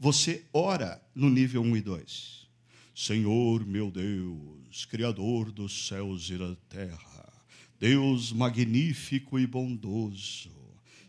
[0.00, 2.48] você ora no nível 1 e 2.
[2.94, 7.32] Senhor meu Deus, Criador dos céus e da terra,
[7.78, 10.57] Deus magnífico e bondoso,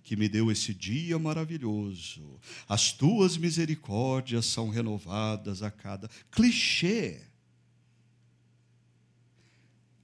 [0.09, 2.39] que me deu esse dia maravilhoso.
[2.67, 7.21] As tuas misericórdias são renovadas a cada clichê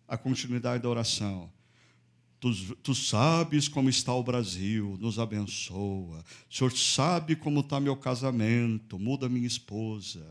[0.07, 1.51] a continuidade da oração.
[2.39, 6.23] Tu, tu, sabes como está o Brasil, nos abençoa.
[6.51, 10.23] O Senhor sabe como está meu casamento, muda minha esposa.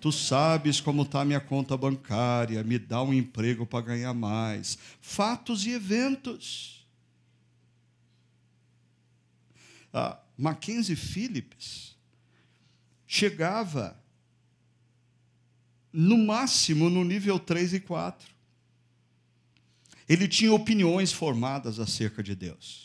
[0.00, 4.76] Tu sabes como está minha conta bancária, me dá um emprego para ganhar mais.
[5.00, 6.83] Fatos e eventos.
[9.96, 11.96] Ah, Mackenzie Phillips
[13.06, 13.96] chegava
[15.92, 18.28] no máximo no nível 3 e 4.
[20.08, 22.83] Ele tinha opiniões formadas acerca de Deus.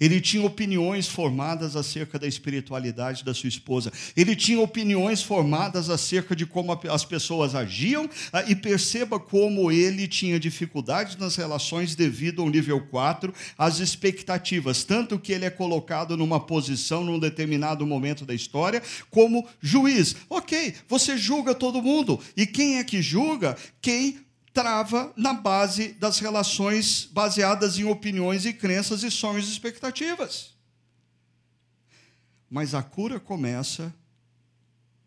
[0.00, 3.92] Ele tinha opiniões formadas acerca da espiritualidade da sua esposa.
[4.16, 8.08] Ele tinha opiniões formadas acerca de como as pessoas agiam.
[8.32, 14.84] Ah, e perceba como ele tinha dificuldades nas relações devido ao nível 4, às expectativas.
[14.84, 20.14] Tanto que ele é colocado numa posição, num determinado momento da história, como juiz.
[20.30, 22.20] Ok, você julga todo mundo.
[22.36, 23.56] E quem é que julga?
[23.80, 24.27] Quem
[24.58, 30.52] trava na base das relações baseadas em opiniões e crenças e sonhos e expectativas.
[32.50, 33.94] Mas a cura começa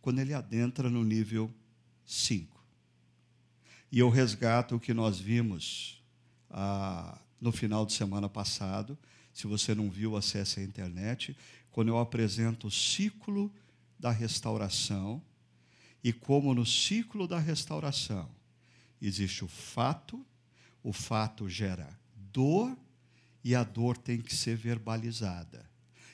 [0.02, 1.54] quando ele adentra no nível
[2.06, 2.64] 5.
[3.92, 6.02] E eu resgato o que nós vimos
[6.50, 8.98] ah, no final de semana passado.
[9.34, 11.36] Se você não viu, acesse a internet.
[11.72, 13.52] Quando eu apresento o ciclo
[14.00, 15.22] da restauração
[16.02, 18.30] e como no ciclo da restauração
[19.02, 20.24] existe o fato,
[20.84, 22.00] o fato gera
[22.32, 22.78] dor
[23.44, 25.70] e a dor tem que ser verbalizada.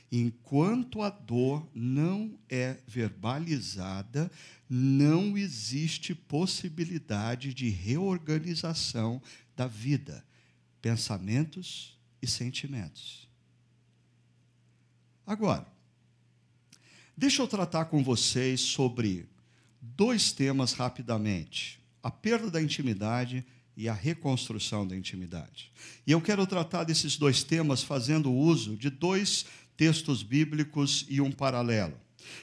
[0.10, 4.32] Enquanto a dor não é verbalizada,
[4.70, 9.22] não existe possibilidade de reorganização
[9.54, 10.26] da vida,
[10.82, 13.28] pensamentos e sentimentos.
[15.26, 15.68] Agora,
[17.18, 19.28] deixa eu tratar com vocês sobre
[19.82, 23.46] dois temas rapidamente a perda da intimidade
[23.76, 25.70] e a reconstrução da intimidade.
[26.06, 29.46] E eu quero tratar desses dois temas fazendo uso de dois
[29.76, 32.00] textos bíblicos e um paralelo.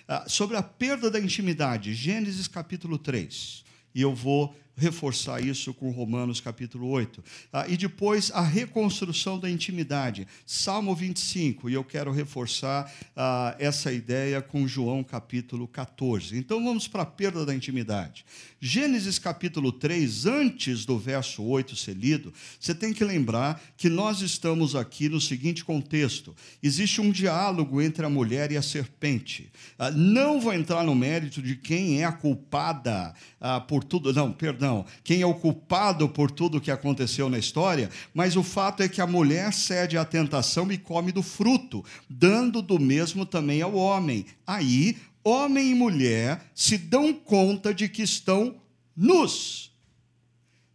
[0.06, 3.64] Ah, sobre a perda da intimidade, Gênesis capítulo 3.
[3.94, 7.22] E eu vou reforçar isso com Romanos capítulo 8.
[7.52, 13.92] Ah, e depois a reconstrução da intimidade, Salmo 25, e eu quero reforçar ah, essa
[13.92, 16.36] ideia com João capítulo 14.
[16.36, 18.24] Então vamos para a perda da intimidade.
[18.60, 24.22] Gênesis capítulo 3, antes do verso 8 ser lido, você tem que lembrar que nós
[24.22, 29.52] estamos aqui no seguinte contexto: existe um diálogo entre a mulher e a serpente.
[29.78, 34.32] Ah, não vou entrar no mérito de quem é a culpada ah, por tudo, não,
[34.32, 34.63] perdão,
[35.02, 39.00] quem é o culpado por tudo que aconteceu na história, mas o fato é que
[39.00, 44.26] a mulher cede à tentação e come do fruto, dando do mesmo também ao homem.
[44.46, 48.56] Aí, homem e mulher se dão conta de que estão
[48.96, 49.72] nus.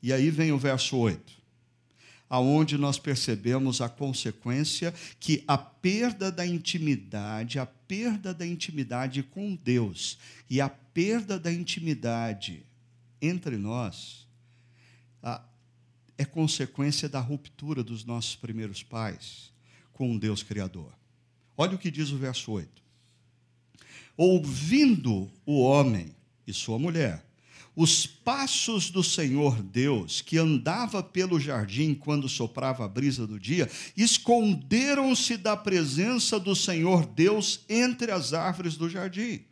[0.02, 1.40] E aí vem o verso 8
[2.30, 9.56] aonde nós percebemos a consequência que a perda da intimidade, a perda da intimidade com
[9.56, 12.64] Deus e a perda da intimidade
[13.22, 14.28] entre nós
[16.18, 19.54] é consequência da ruptura dos nossos primeiros pais
[19.94, 20.92] com o Deus Criador.
[21.56, 22.70] Olha o que diz o verso 8.
[24.18, 26.14] Ouvindo o homem
[26.46, 27.26] e sua mulher
[27.76, 33.70] os passos do Senhor Deus, que andava pelo jardim quando soprava a brisa do dia,
[33.96, 39.46] esconderam-se da presença do Senhor Deus entre as árvores do jardim.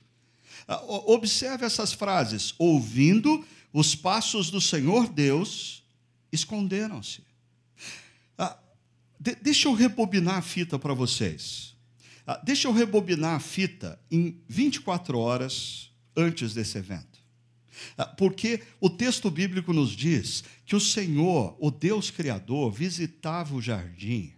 [0.68, 5.84] Ah, observe essas frases: ouvindo os passos do Senhor Deus,
[6.32, 7.22] esconderam-se.
[8.38, 8.58] Ah,
[9.20, 11.76] de, deixa eu rebobinar a fita para vocês.
[12.26, 17.18] Ah, deixa eu rebobinar a fita em 24 horas antes desse evento.
[17.98, 23.62] Ah, porque o texto bíblico nos diz que o Senhor, o Deus Criador, visitava o
[23.62, 24.34] jardim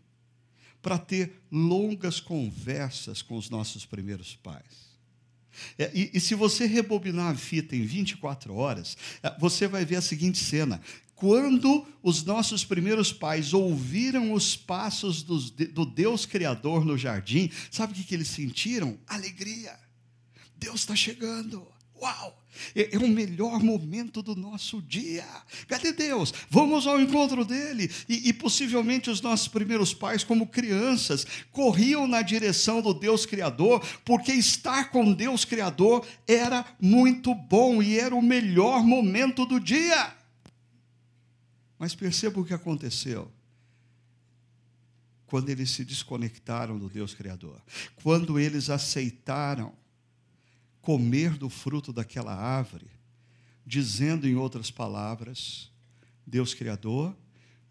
[0.81, 4.88] para ter longas conversas com os nossos primeiros pais.
[5.77, 9.97] É, e, e, se você rebobinar a fita em 24 horas, é, você vai ver
[9.97, 10.81] a seguinte cena.
[11.15, 17.95] Quando os nossos primeiros pais ouviram os passos do Deus Criador no jardim, sabe o
[18.03, 18.97] que eles sentiram?
[19.05, 19.77] Alegria.
[20.55, 21.67] Deus está chegando.
[22.01, 22.38] Uau!
[22.75, 25.25] É, é o melhor momento do nosso dia.
[25.67, 26.33] Cadê Deus?
[26.49, 27.89] Vamos ao encontro dele.
[28.07, 33.85] E, e, possivelmente os nossos primeiros pais, como crianças, corriam na direção do Deus Criador,
[34.03, 40.15] porque estar com Deus Criador era muito bom e era o melhor momento do dia.
[41.77, 43.31] Mas perceba o que aconteceu
[45.29, 47.61] quando eles se desconectaram do Deus Criador,
[48.01, 49.71] quando eles aceitaram
[50.89, 52.87] comer do fruto daquela árvore,
[53.63, 55.71] dizendo em outras palavras:
[56.25, 57.15] Deus Criador,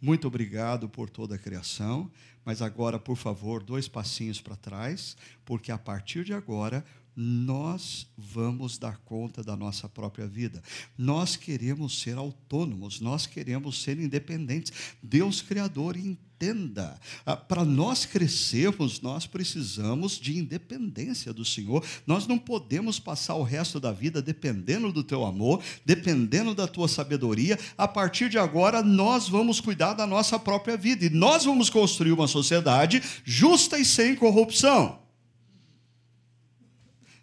[0.01, 2.09] muito obrigado por toda a criação,
[2.45, 6.85] mas agora, por favor, dois passinhos para trás, porque a partir de agora
[7.21, 10.63] nós vamos dar conta da nossa própria vida.
[10.97, 14.73] Nós queremos ser autônomos, nós queremos ser independentes.
[15.03, 16.97] Deus Criador entenda.
[17.27, 21.85] Ah, para nós crescermos, nós precisamos de independência do Senhor.
[22.07, 26.87] Nós não podemos passar o resto da vida dependendo do teu amor, dependendo da tua
[26.87, 27.59] sabedoria.
[27.77, 32.13] A partir de agora, nós vamos cuidar da nossa própria vida e nós vamos construir
[32.13, 35.08] uma sociedade justa e sem corrupção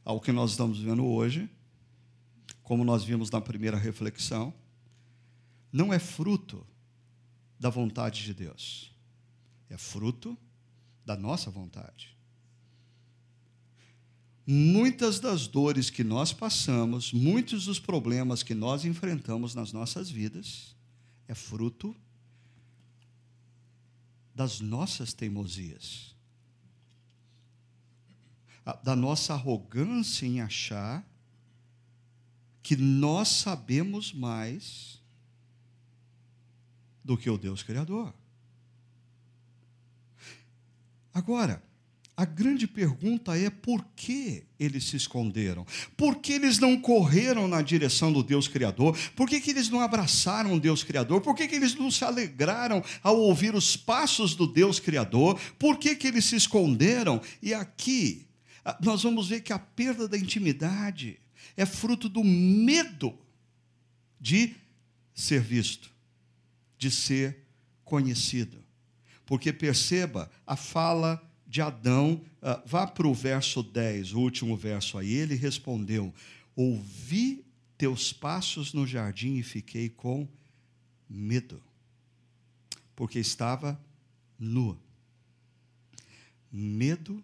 [0.06, 1.50] ao que nós estamos vendo hoje,
[2.62, 4.54] como nós vimos na primeira reflexão,
[5.72, 6.66] não é fruto
[7.60, 8.94] da vontade de Deus,
[9.68, 10.38] é fruto
[11.04, 12.16] da nossa vontade.
[14.48, 20.76] Muitas das dores que nós passamos, muitos dos problemas que nós enfrentamos nas nossas vidas,
[21.28, 21.96] é fruto
[24.36, 26.15] das nossas teimosias
[28.84, 31.06] da nossa arrogância em achar
[32.64, 35.00] que nós sabemos mais
[37.04, 38.12] do que o Deus Criador.
[41.14, 41.64] Agora,
[42.18, 45.66] a grande pergunta é por que eles se esconderam?
[45.96, 48.98] Por que eles não correram na direção do Deus Criador?
[49.16, 51.22] Por que, que eles não abraçaram o Deus Criador?
[51.22, 55.40] Por que, que eles não se alegraram ao ouvir os passos do Deus Criador?
[55.60, 57.22] Por que, que eles se esconderam?
[57.42, 58.26] E aqui
[58.82, 61.20] nós vamos ver que a perda da intimidade
[61.56, 63.18] é fruto do medo
[64.20, 64.56] de
[65.14, 65.92] ser visto,
[66.78, 67.46] de ser
[67.84, 68.64] conhecido.
[69.26, 74.98] Porque perceba a fala de Adão, uh, vá para o verso 10, o último verso
[74.98, 76.14] aí, ele respondeu:
[76.56, 77.46] Ouvi
[77.78, 80.28] teus passos no jardim e fiquei com
[81.08, 81.62] medo,
[82.96, 83.80] porque estava
[84.40, 84.78] nu.
[86.52, 87.24] Medo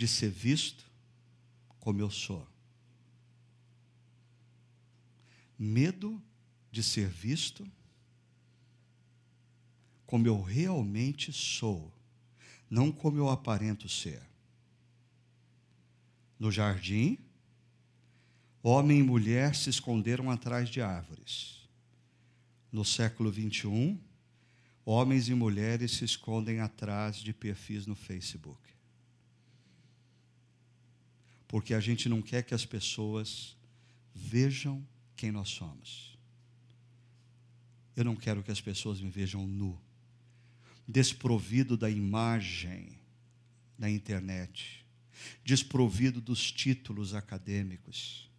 [0.00, 0.90] de ser visto
[1.78, 2.48] como eu sou.
[5.58, 6.18] Medo
[6.72, 7.70] de ser visto
[10.06, 11.92] como eu realmente sou,
[12.70, 14.22] não como eu aparento ser.
[16.38, 17.18] No jardim,
[18.62, 21.68] homem e mulher se esconderam atrás de árvores.
[22.72, 24.00] No século 21,
[24.82, 28.79] homens e mulheres se escondem atrás de perfis no Facebook.
[31.50, 33.56] Porque a gente não quer que as pessoas
[34.14, 34.86] vejam
[35.16, 36.16] quem nós somos.
[37.96, 39.76] Eu não quero que as pessoas me vejam nu
[40.86, 42.98] desprovido da imagem
[43.76, 44.84] na internet,
[45.44, 48.30] desprovido dos títulos acadêmicos,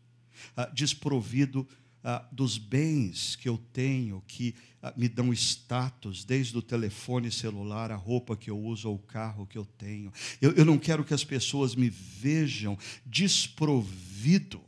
[0.56, 1.68] ah, desprovido
[2.04, 7.92] ah, dos bens que eu tenho, que ah, me dão status, desde o telefone celular,
[7.92, 10.12] a roupa que eu uso o carro que eu tenho.
[10.42, 14.62] Eu, eu não quero que as pessoas me vejam desprovido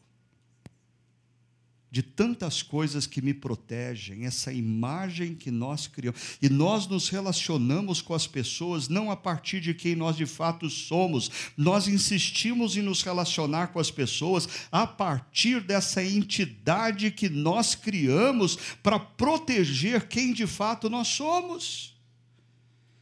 [1.94, 6.40] de tantas coisas que me protegem, essa imagem que nós criamos.
[6.42, 10.68] E nós nos relacionamos com as pessoas não a partir de quem nós de fato
[10.72, 17.76] somos, nós insistimos em nos relacionar com as pessoas a partir dessa entidade que nós
[17.76, 21.96] criamos para proteger quem de fato nós somos.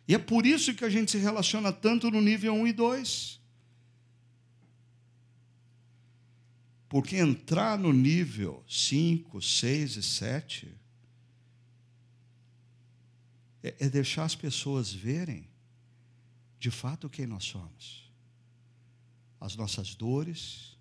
[0.05, 3.40] E é por isso que a gente se relaciona tanto no nível 1 e 2.
[6.91, 10.77] Porque entrar no nível 5, 6 e 7
[13.63, 15.47] é, é deixar as pessoas verem
[16.59, 18.11] de fato quem nós somos.
[19.39, 20.77] As nossas dores,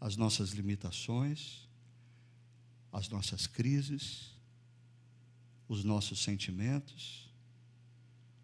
[0.00, 1.68] as nossas limitações,
[2.92, 4.30] as nossas crises,
[5.66, 7.28] os nossos sentimentos,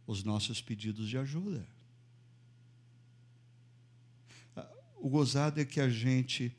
[0.09, 1.65] os nossos pedidos de ajuda.
[5.01, 6.57] O gozado é que a gente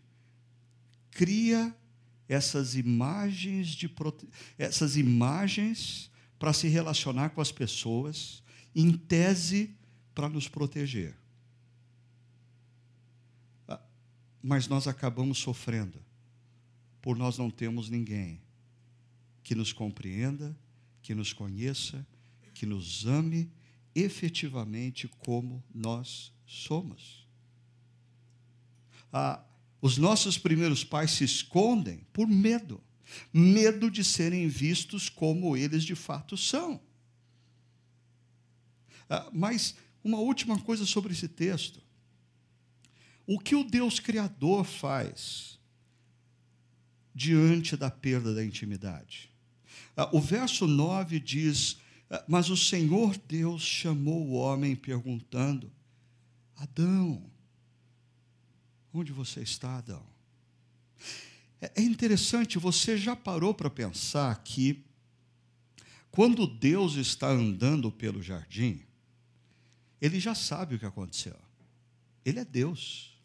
[1.12, 1.76] cria
[2.28, 3.92] essas imagens de
[4.58, 9.76] essas imagens para se relacionar com as pessoas, em tese
[10.14, 11.18] para nos proteger.
[13.68, 13.82] Ah,
[14.42, 16.00] mas nós acabamos sofrendo
[17.02, 18.42] por nós não termos ninguém
[19.44, 20.56] que nos compreenda,
[21.02, 22.06] que nos conheça,
[22.54, 23.52] que nos ame
[23.96, 27.29] efetivamente como nós somos
[29.12, 29.44] ah,
[29.82, 32.82] os nossos primeiros pais se escondem por medo
[33.34, 36.80] medo de serem vistos como eles de fato são.
[39.10, 41.82] Ah, mas uma última coisa sobre esse texto.
[43.26, 45.60] O que o Deus Criador faz
[47.14, 49.30] diante da perda da intimidade?
[49.96, 51.78] Ah, o verso 9 diz:
[52.10, 55.72] ah, Mas o Senhor Deus chamou o homem perguntando:
[56.56, 57.30] Adão,
[58.94, 60.06] Onde você está, Adão?
[61.62, 64.84] É, é interessante, você já parou para pensar que,
[66.12, 68.82] quando Deus está andando pelo jardim,
[70.02, 71.36] ele já sabe o que aconteceu.
[72.26, 73.18] Ele é Deus.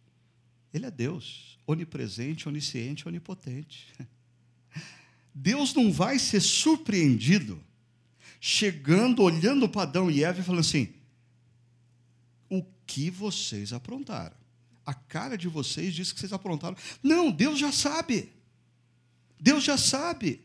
[0.73, 3.87] Ele é Deus, onipresente, onisciente, onipotente.
[5.33, 7.63] Deus não vai ser surpreendido
[8.47, 10.93] chegando, olhando para Adão e Eva e falando assim:
[12.51, 14.37] o que vocês aprontaram?
[14.87, 16.77] A cara de vocês diz que vocês aprontaram.
[17.03, 18.33] Não, Deus já sabe.
[19.41, 20.41] Deus já sabe.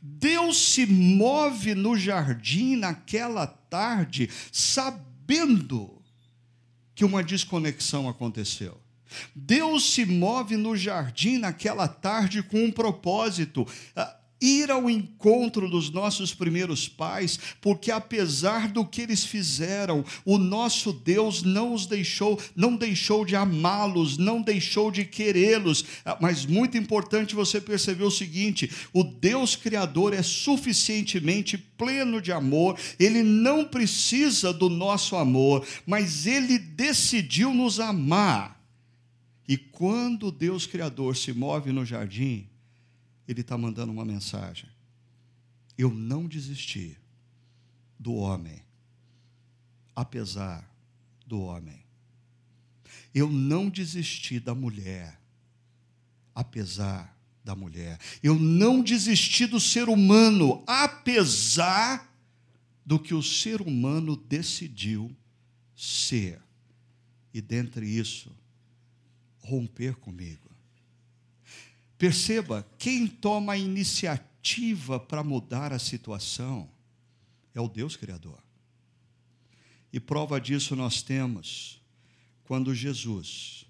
[0.00, 6.02] Deus se move no jardim naquela tarde, sabendo
[6.94, 8.80] que uma desconexão aconteceu.
[9.34, 13.66] Deus se move no jardim naquela tarde com um propósito.
[14.40, 20.92] Ir ao encontro dos nossos primeiros pais, porque apesar do que eles fizeram, o nosso
[20.92, 25.84] Deus não os deixou, não deixou de amá-los, não deixou de querê-los.
[26.04, 32.32] Ah, mas muito importante você perceber o seguinte: o Deus criador é suficientemente pleno de
[32.32, 38.58] amor, ele não precisa do nosso amor, mas ele decidiu nos amar.
[39.48, 42.46] E quando o Deus criador se move no jardim,
[43.28, 44.70] ele está mandando uma mensagem.
[45.76, 46.96] Eu não desisti
[47.98, 48.64] do homem,
[49.94, 50.68] apesar
[51.26, 51.84] do homem.
[53.14, 55.20] Eu não desisti da mulher,
[56.34, 58.00] apesar da mulher.
[58.22, 62.10] Eu não desisti do ser humano, apesar
[62.84, 65.14] do que o ser humano decidiu
[65.76, 66.40] ser.
[67.32, 68.34] E dentre isso,
[69.40, 70.47] romper comigo.
[71.98, 76.70] Perceba, quem toma a iniciativa para mudar a situação
[77.52, 78.40] é o Deus Criador.
[79.92, 81.82] E prova disso nós temos
[82.44, 83.66] quando Jesus,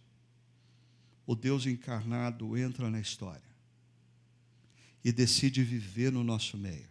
[1.26, 3.48] o Deus encarnado, entra na história.
[5.04, 6.88] e decide viver no nosso meio.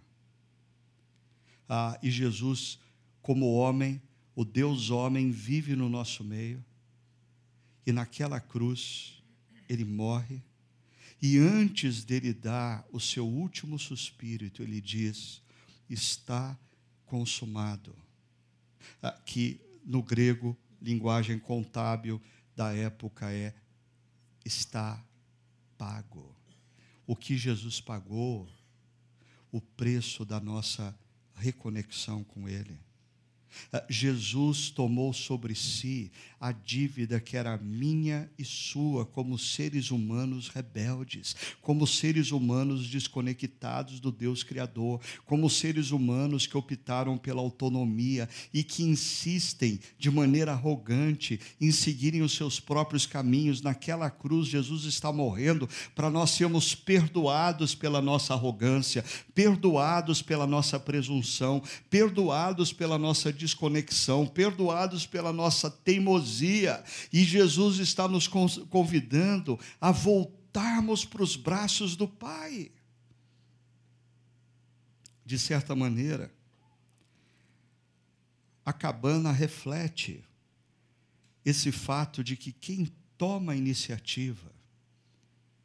[1.69, 2.79] Ah, e Jesus,
[3.21, 4.01] como homem,
[4.35, 6.63] o Deus homem, vive no nosso meio,
[7.85, 9.21] e naquela cruz,
[9.67, 10.41] ele morre,
[11.22, 15.41] e antes dele dar o seu último suspiro, ele diz:
[15.89, 16.57] Está
[17.05, 17.95] consumado.
[19.26, 22.22] Que no grego, linguagem contábil
[22.55, 23.53] da época, é
[24.45, 25.03] está
[25.78, 26.36] pago.
[27.05, 28.49] O que Jesus pagou,
[29.51, 30.97] o preço da nossa
[31.36, 32.78] reconexão com Ele.
[33.89, 41.35] Jesus tomou sobre si a dívida que era minha e sua, como seres humanos rebeldes,
[41.61, 48.63] como seres humanos desconectados do Deus Criador, como seres humanos que optaram pela autonomia e
[48.63, 53.61] que insistem de maneira arrogante em seguirem os seus próprios caminhos.
[53.61, 60.79] Naquela cruz, Jesus está morrendo para nós sermos perdoados pela nossa arrogância, perdoados pela nossa
[60.79, 66.26] presunção, perdoados pela nossa desconexão, perdoados pela nossa teimosia.
[67.11, 72.71] E Jesus está nos convidando a voltarmos para os braços do Pai.
[75.25, 76.34] De certa maneira,
[78.65, 80.23] a cabana reflete
[81.45, 84.51] esse fato de que quem toma a iniciativa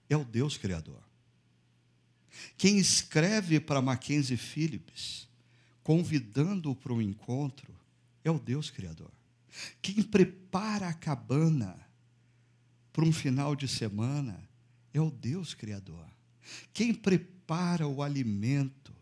[0.08, 1.02] é o Deus Criador.
[2.56, 5.28] Quem escreve para Mackenzie Phillips
[5.82, 7.74] convidando-o para um encontro,
[8.24, 9.10] é o Deus Criador.
[9.80, 11.78] Quem prepara a cabana
[12.92, 14.48] para um final de semana
[14.92, 16.06] é o Deus Criador.
[16.72, 18.92] Quem prepara o alimento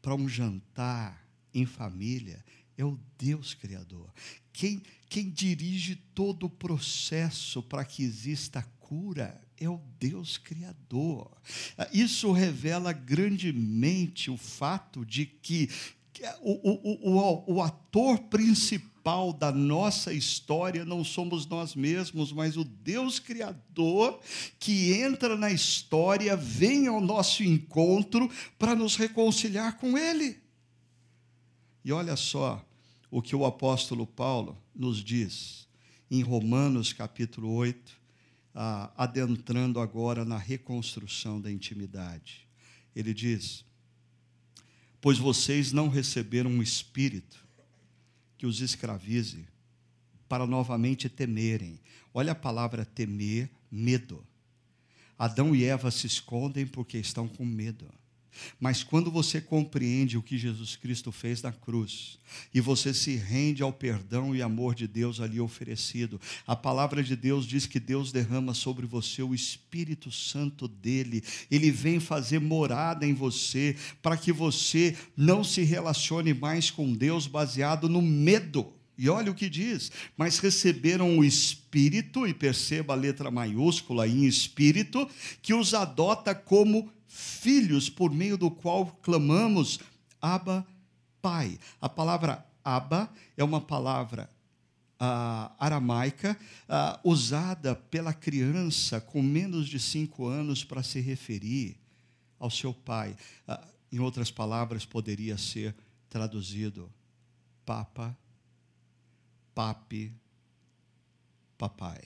[0.00, 2.44] para um jantar em família
[2.76, 4.12] é o Deus Criador.
[4.52, 11.30] Quem, quem dirige todo o processo para que exista cura é o Deus Criador.
[11.92, 15.68] Isso revela grandemente o fato de que
[16.40, 18.93] o, o, o, o ator principal
[19.38, 24.18] da nossa história não somos nós mesmos, mas o Deus Criador
[24.58, 30.38] que entra na história, vem ao nosso encontro para nos reconciliar com Ele.
[31.84, 32.64] E olha só
[33.10, 35.68] o que o apóstolo Paulo nos diz
[36.10, 37.92] em Romanos capítulo 8,
[38.54, 42.48] ah, adentrando agora na reconstrução da intimidade.
[42.96, 43.66] Ele diz:
[44.98, 47.43] Pois vocês não receberam um espírito
[48.44, 49.48] que os escravize
[50.28, 51.80] para novamente temerem.
[52.12, 54.22] Olha a palavra temer, medo.
[55.18, 57.90] Adão e Eva se escondem porque estão com medo.
[58.60, 62.18] Mas quando você compreende o que Jesus Cristo fez na cruz,
[62.52, 67.14] e você se rende ao perdão e amor de Deus ali oferecido, a palavra de
[67.16, 73.06] Deus diz que Deus derrama sobre você o Espírito Santo dele, ele vem fazer morada
[73.06, 78.72] em você, para que você não se relacione mais com Deus baseado no medo.
[78.96, 84.24] E olha o que diz: mas receberam o Espírito, e perceba a letra maiúscula em
[84.24, 85.08] Espírito,
[85.42, 89.78] que os adota como filhos, por meio do qual clamamos,
[90.20, 90.66] Abba,
[91.22, 91.58] Pai.
[91.80, 94.28] A palavra Abba é uma palavra
[95.00, 101.76] uh, aramaica uh, usada pela criança com menos de cinco anos para se referir
[102.38, 103.16] ao seu pai.
[103.46, 105.72] Uh, em outras palavras, poderia ser
[106.08, 106.92] traduzido
[107.64, 108.16] papa,
[109.54, 110.12] papi,
[111.56, 112.02] papai.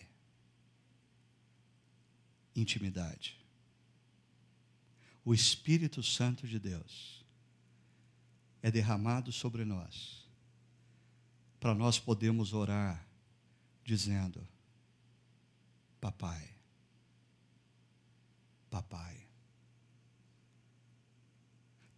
[2.55, 3.38] Intimidade
[5.29, 7.22] o Espírito Santo de Deus
[8.62, 10.26] é derramado sobre nós,
[11.61, 13.07] para nós podermos orar
[13.85, 14.49] dizendo:
[16.01, 16.49] Papai,
[18.70, 19.29] Papai.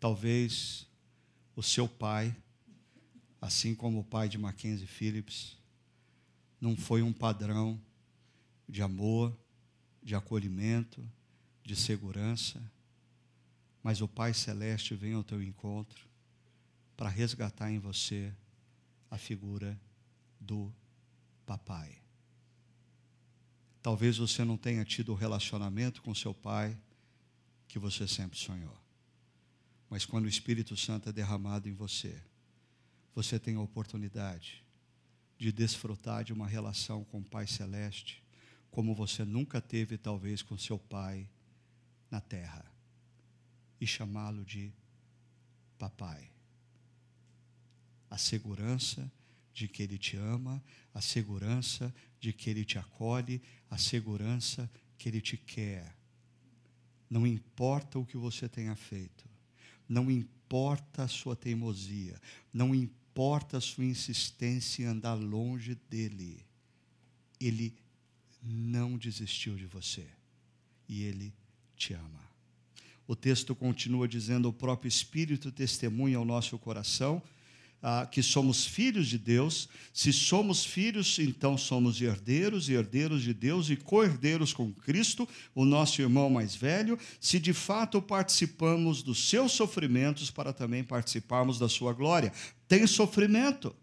[0.00, 0.88] Talvez
[1.54, 2.36] o seu pai,
[3.40, 5.56] assim como o pai de Mackenzie Phillips,
[6.60, 7.80] não foi um padrão
[8.68, 9.32] de amor,
[10.02, 11.08] de acolhimento,
[11.62, 12.60] de segurança
[13.82, 16.08] mas o Pai Celeste vem ao teu encontro
[16.96, 18.32] para resgatar em você
[19.10, 19.78] a figura
[20.38, 20.72] do
[21.46, 21.98] papai.
[23.82, 26.78] Talvez você não tenha tido o relacionamento com seu pai
[27.66, 28.76] que você sempre sonhou.
[29.88, 32.22] Mas quando o Espírito Santo é derramado em você,
[33.14, 34.62] você tem a oportunidade
[35.38, 38.22] de desfrutar de uma relação com o Pai Celeste,
[38.70, 41.26] como você nunca teve, talvez, com seu pai
[42.10, 42.70] na terra
[43.80, 44.72] e chamá-lo de
[45.78, 46.30] papai.
[48.10, 49.10] A segurança
[49.54, 50.62] de que ele te ama,
[50.92, 55.96] a segurança de que ele te acolhe, a segurança que ele te quer
[57.08, 59.28] Não importa o que você tenha feito,
[59.88, 62.20] não importa a sua teimosia,
[62.52, 66.46] não importa a sua insistência em andar longe dele,
[67.40, 67.74] ele
[68.40, 70.08] não desistiu de você
[70.88, 71.34] e ele
[71.76, 72.29] te ama.
[73.10, 77.20] O texto continua dizendo: o próprio Espírito testemunha ao nosso coração
[77.82, 79.68] ah, que somos filhos de Deus.
[79.92, 86.00] Se somos filhos, então somos herdeiros, herdeiros de Deus e co-herdeiros com Cristo, o nosso
[86.00, 86.96] irmão mais velho.
[87.18, 92.32] Se de fato participamos dos seus sofrimentos, para também participarmos da sua glória.
[92.68, 93.74] Tem sofrimento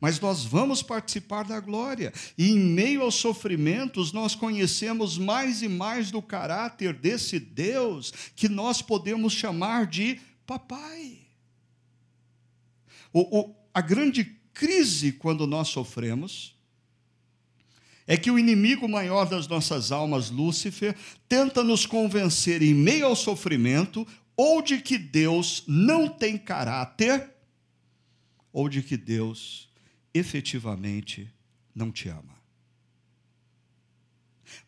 [0.00, 2.12] mas nós vamos participar da glória.
[2.36, 8.48] E em meio aos sofrimentos, nós conhecemos mais e mais do caráter desse Deus que
[8.48, 11.18] nós podemos chamar de papai.
[13.12, 16.54] O, o, a grande crise quando nós sofremos
[18.06, 20.94] é que o inimigo maior das nossas almas, Lúcifer,
[21.28, 27.30] tenta nos convencer em meio ao sofrimento ou de que Deus não tem caráter,
[28.52, 29.68] ou de que Deus
[30.14, 31.28] efetivamente
[31.74, 32.34] não te ama.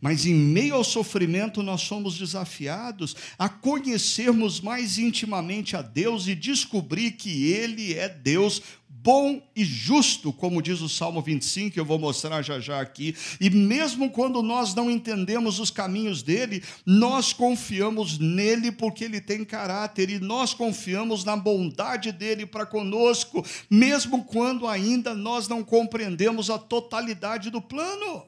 [0.01, 6.35] Mas em meio ao sofrimento, nós somos desafiados a conhecermos mais intimamente a Deus e
[6.35, 8.61] descobrir que Ele é Deus
[9.07, 13.15] bom e justo, como diz o Salmo 25, que eu vou mostrar já já aqui.
[13.41, 19.45] E mesmo quando nós não entendemos os caminhos dele, nós confiamos nele porque ele tem
[19.45, 26.51] caráter e nós confiamos na bondade dele para conosco, mesmo quando ainda nós não compreendemos
[26.51, 28.27] a totalidade do plano.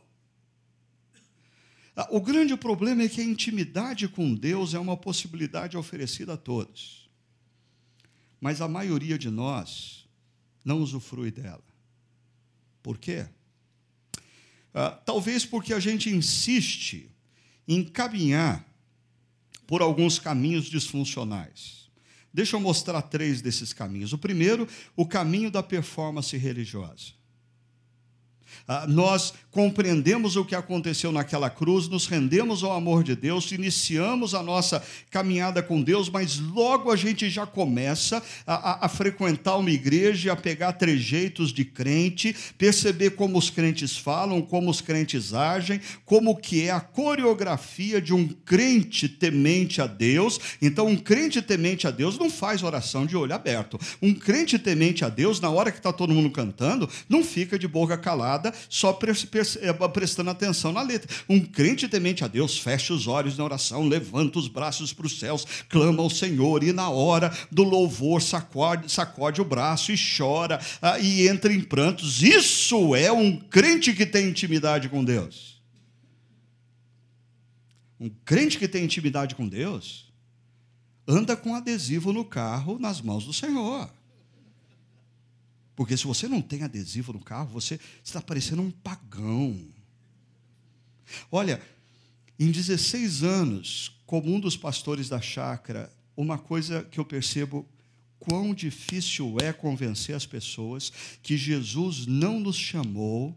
[1.97, 6.37] Ah, o grande problema é que a intimidade com Deus é uma possibilidade oferecida a
[6.37, 7.11] todos.
[8.41, 9.98] Mas a maioria de nós
[10.65, 11.63] não usufrui dela.
[12.83, 13.27] Por quê?
[14.73, 17.11] Ah, talvez porque a gente insiste
[17.67, 18.67] em caminhar
[19.67, 21.91] por alguns caminhos disfuncionais.
[22.33, 24.13] Deixa eu mostrar três desses caminhos.
[24.13, 27.18] O primeiro, o caminho da performance religiosa.
[28.71, 34.35] Ah, nós compreendemos o que aconteceu naquela cruz, nos rendemos ao amor de Deus, iniciamos
[34.35, 39.57] a nossa caminhada com Deus, mas logo a gente já começa a, a, a frequentar
[39.57, 45.33] uma igreja, a pegar trejeitos de crente, perceber como os crentes falam, como os crentes
[45.33, 50.39] agem, como que é a coreografia de um crente temente a Deus.
[50.61, 53.81] Então, um crente temente a Deus não faz oração de olho aberto.
[54.03, 57.67] Um crente temente a Deus, na hora que está todo mundo cantando, não fica de
[57.67, 58.99] boca calada só
[59.61, 61.09] é, prestando atenção na letra.
[61.29, 65.19] Um crente temente a Deus fecha os olhos na oração, levanta os braços para os
[65.19, 70.61] céus, clama ao Senhor e na hora do louvor sacode, sacode o braço e chora
[70.81, 72.23] ah, e entra em prantos.
[72.23, 75.63] Isso é um crente que tem intimidade com Deus.
[78.01, 80.09] Um crente que tem intimidade com Deus
[81.09, 83.91] anda com adesivo no carro nas mãos do Senhor.
[85.79, 89.65] Porque se você não tem adesivo no carro, você está parecendo um pagão.
[91.31, 91.63] Olha,
[92.37, 97.65] em 16 anos, como um dos pastores da chácara, uma coisa que eu percebo
[98.19, 103.37] quão difícil é convencer as pessoas que Jesus não nos chamou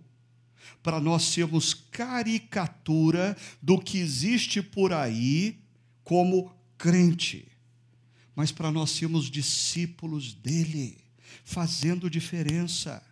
[0.82, 5.60] para nós sermos caricatura do que existe por aí
[6.04, 7.48] como crente,
[8.36, 11.01] mas para nós sermos discípulos dele
[11.52, 13.04] fazendo diferença.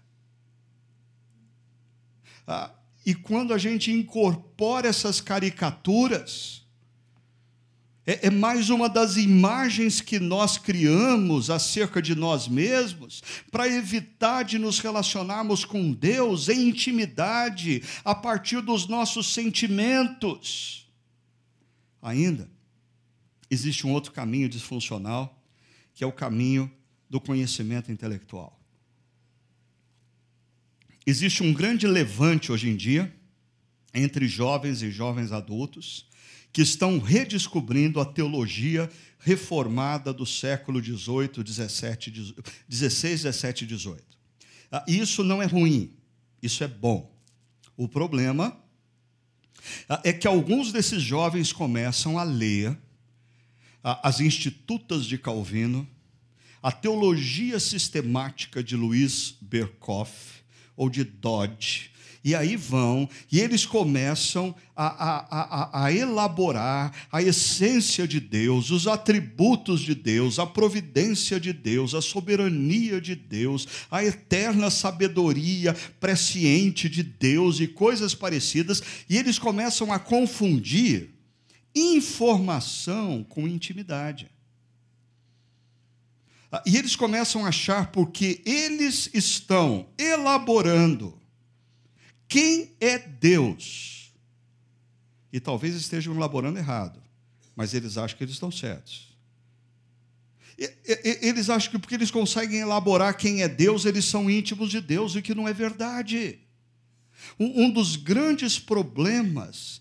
[2.47, 2.71] Ah,
[3.05, 6.65] e quando a gente incorpora essas caricaturas,
[8.07, 13.21] é, é mais uma das imagens que nós criamos acerca de nós mesmos,
[13.51, 20.89] para evitar de nos relacionarmos com Deus em intimidade, a partir dos nossos sentimentos.
[22.01, 22.49] Ainda,
[23.49, 25.37] existe um outro caminho disfuncional,
[25.93, 26.71] que é o caminho
[27.09, 28.59] do conhecimento intelectual.
[31.05, 33.13] Existe um grande levante hoje em dia
[33.93, 36.07] entre jovens e jovens adultos
[36.51, 38.89] que estão redescobrindo a teologia
[39.19, 42.35] reformada do século 18, 17,
[42.67, 44.03] 16, 17 e 18.
[44.87, 45.91] Isso não é ruim,
[46.41, 47.11] isso é bom.
[47.75, 48.57] O problema
[49.87, 52.77] ah, é que alguns desses jovens começam a ler
[53.83, 55.87] ah, as Institutas de Calvino,
[56.61, 60.39] a teologia sistemática de Luiz Berkoff,
[60.75, 61.91] ou de Dodge,
[62.23, 68.71] e aí vão, e eles começam a, a, a, a, elaborar a essência de Deus,
[68.71, 75.73] os atributos de Deus, a providência de Deus, a soberania de Deus, a eterna sabedoria
[75.99, 81.09] presciente de Deus e coisas parecidas, e eles começam a confundir
[81.73, 84.29] informação com intimidade.
[86.51, 91.19] Ah, e eles começam a achar porque eles estão elaborando
[92.27, 94.11] quem é Deus.
[95.31, 97.01] E talvez estejam elaborando errado,
[97.55, 99.09] mas eles acham que eles estão certos.
[101.21, 105.15] Eles acham que porque eles conseguem elaborar quem é Deus, eles são íntimos de Deus,
[105.15, 106.39] o que não é verdade.
[107.39, 109.78] Um dos grandes problemas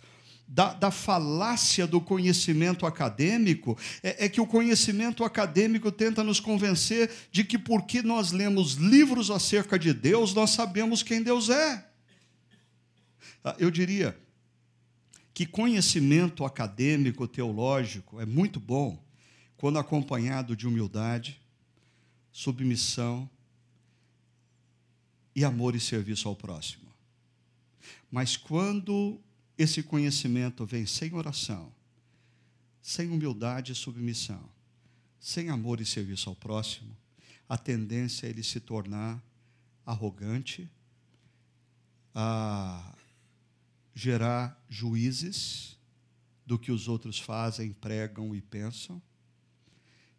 [0.49, 7.11] da, da, falácia do conhecimento acadêmico é, é, que o conhecimento acadêmico tenta nos convencer
[7.31, 11.87] de que, porque nós lemos livros acerca de Deus, nós sabemos quem Deus é.
[13.45, 14.19] Ah, eu diria
[15.35, 18.99] que conhecimento acadêmico, teológico, é muito bom
[19.59, 21.41] quando acompanhado de humildade,
[22.33, 23.29] submissão
[25.37, 26.89] e amor e serviço ao próximo.
[28.11, 29.21] Mas quando
[29.59, 31.75] esse conhecimento vem sem oração,
[32.81, 34.49] sem humildade e submissão,
[35.19, 36.97] sem amor e serviço ao próximo,
[37.49, 39.21] a tendência é ele se tornar
[39.85, 40.71] arrogante,
[42.15, 42.95] a
[43.95, 45.77] gerar juízes
[46.47, 49.03] do que os outros fazem, pregam e pensam,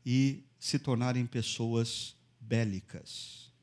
[0.05, 3.53] e se tornarem pessoas bélicas.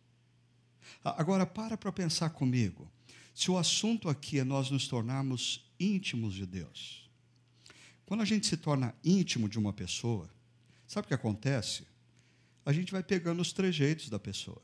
[1.04, 2.90] Agora, para para pensar comigo.
[3.34, 7.08] Se o assunto aqui é nós nos tornarmos íntimos de Deus.
[8.04, 10.30] Quando a gente se torna íntimo de uma pessoa,
[10.86, 11.84] sabe o que acontece?
[12.64, 14.62] A gente vai pegando os trejeitos da pessoa.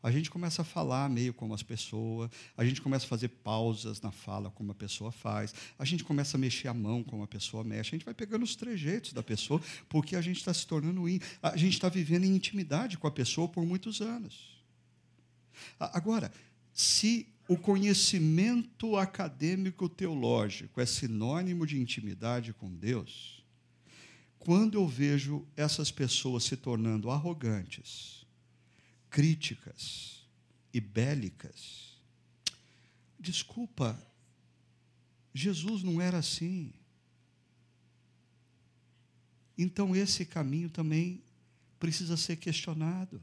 [0.00, 4.00] A gente começa a falar meio como as pessoas, a gente começa a fazer pausas
[4.00, 7.26] na fala como a pessoa faz, a gente começa a mexer a mão como a
[7.26, 10.66] pessoa mexe, a gente vai pegando os trejeitos da pessoa, porque a gente está se
[10.66, 11.02] tornando
[11.42, 14.62] a gente está vivendo em intimidade com a pessoa por muitos anos.
[15.80, 16.30] Agora,
[16.72, 23.42] se o conhecimento acadêmico teológico é sinônimo de intimidade com Deus,
[24.38, 28.26] quando eu vejo essas pessoas se tornando arrogantes,
[29.08, 30.26] críticas
[30.74, 31.98] e bélicas,
[33.18, 33.98] desculpa,
[35.32, 36.72] Jesus não era assim.
[39.56, 41.22] Então esse caminho também
[41.80, 43.22] precisa ser questionado.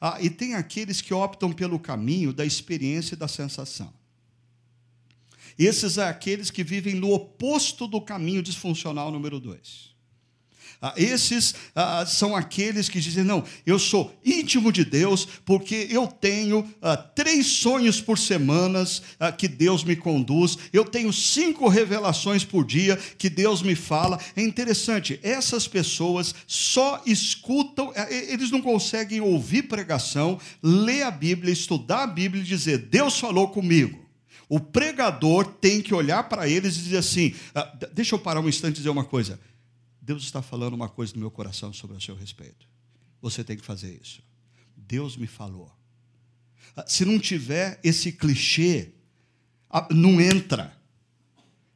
[0.00, 3.92] Ah, e tem aqueles que optam pelo caminho da experiência e da sensação.
[5.58, 9.93] Esses são aqueles que vivem no oposto do caminho disfuncional número dois.
[10.86, 16.06] Ah, esses ah, são aqueles que dizem: não, eu sou íntimo de Deus, porque eu
[16.06, 18.84] tenho ah, três sonhos por semana
[19.18, 24.20] ah, que Deus me conduz, eu tenho cinco revelações por dia que Deus me fala.
[24.36, 31.50] É interessante, essas pessoas só escutam, eh, eles não conseguem ouvir pregação, ler a Bíblia,
[31.50, 34.04] estudar a Bíblia e dizer: Deus falou comigo.
[34.50, 38.48] O pregador tem que olhar para eles e dizer assim: ah, deixa eu parar um
[38.50, 39.40] instante e dizer uma coisa.
[40.04, 42.68] Deus está falando uma coisa no meu coração sobre o seu respeito.
[43.22, 44.22] Você tem que fazer isso.
[44.76, 45.74] Deus me falou.
[46.76, 48.92] Ah, se não tiver esse clichê,
[49.70, 50.76] ah, não entra.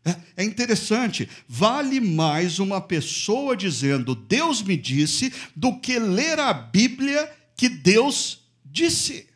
[0.05, 6.53] É, é interessante, vale mais uma pessoa dizendo Deus me disse do que ler a
[6.53, 9.28] Bíblia que Deus disse.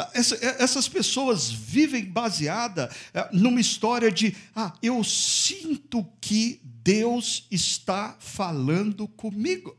[0.00, 0.10] Ah,
[0.58, 2.90] essas pessoas vivem baseada
[3.32, 9.76] numa história de ah, eu sinto que Deus está falando comigo.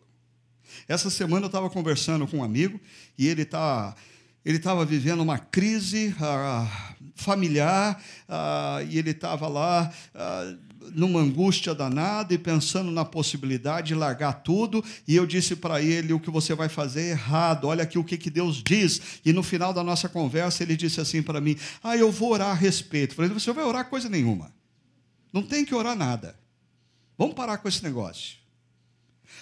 [0.87, 2.79] Essa semana eu estava conversando com um amigo
[3.17, 3.95] e ele está
[4.43, 11.73] ele estava vivendo uma crise uh, familiar uh, e ele estava lá uh, numa angústia
[11.75, 14.83] danada e pensando na possibilidade de largar tudo.
[15.07, 18.03] E eu disse para ele: o que você vai fazer é errado, olha aqui o
[18.03, 19.01] que, que Deus diz.
[19.23, 22.49] E no final da nossa conversa ele disse assim para mim: Ah, eu vou orar
[22.49, 23.11] a respeito.
[23.11, 24.53] Eu falei: Você vai orar coisa nenhuma,
[25.31, 26.39] não tem que orar nada.
[27.17, 28.37] Vamos parar com esse negócio.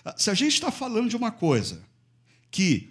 [0.04, 1.82] Ah, se a gente está falando de uma coisa
[2.52, 2.90] que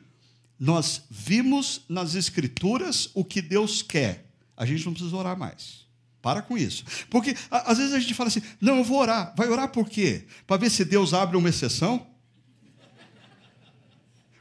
[0.58, 4.26] nós vimos nas Escrituras o que Deus quer,
[4.56, 5.87] a gente não precisa orar mais.
[6.20, 6.84] Para com isso.
[7.10, 9.32] Porque às vezes a gente fala assim: não, eu vou orar.
[9.36, 10.24] Vai orar por quê?
[10.46, 12.06] Para ver se Deus abre uma exceção?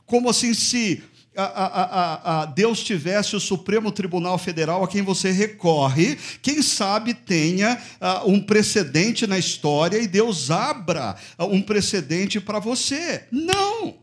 [0.06, 1.04] Como assim, se
[1.36, 7.80] a, a, Deus tivesse o Supremo Tribunal Federal a quem você recorre, quem sabe tenha
[8.26, 13.28] um precedente na história e Deus abra um precedente para você.
[13.32, 14.00] Não!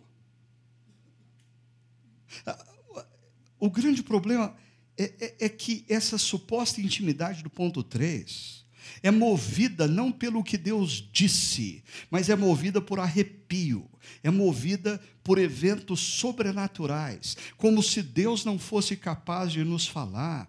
[3.59, 4.55] O grande problema
[4.97, 8.65] é, é, é que essa suposta intimidade do ponto 3
[9.03, 13.89] é movida não pelo que Deus disse, mas é movida por arrepio,
[14.23, 20.49] é movida por eventos sobrenaturais, como se Deus não fosse capaz de nos falar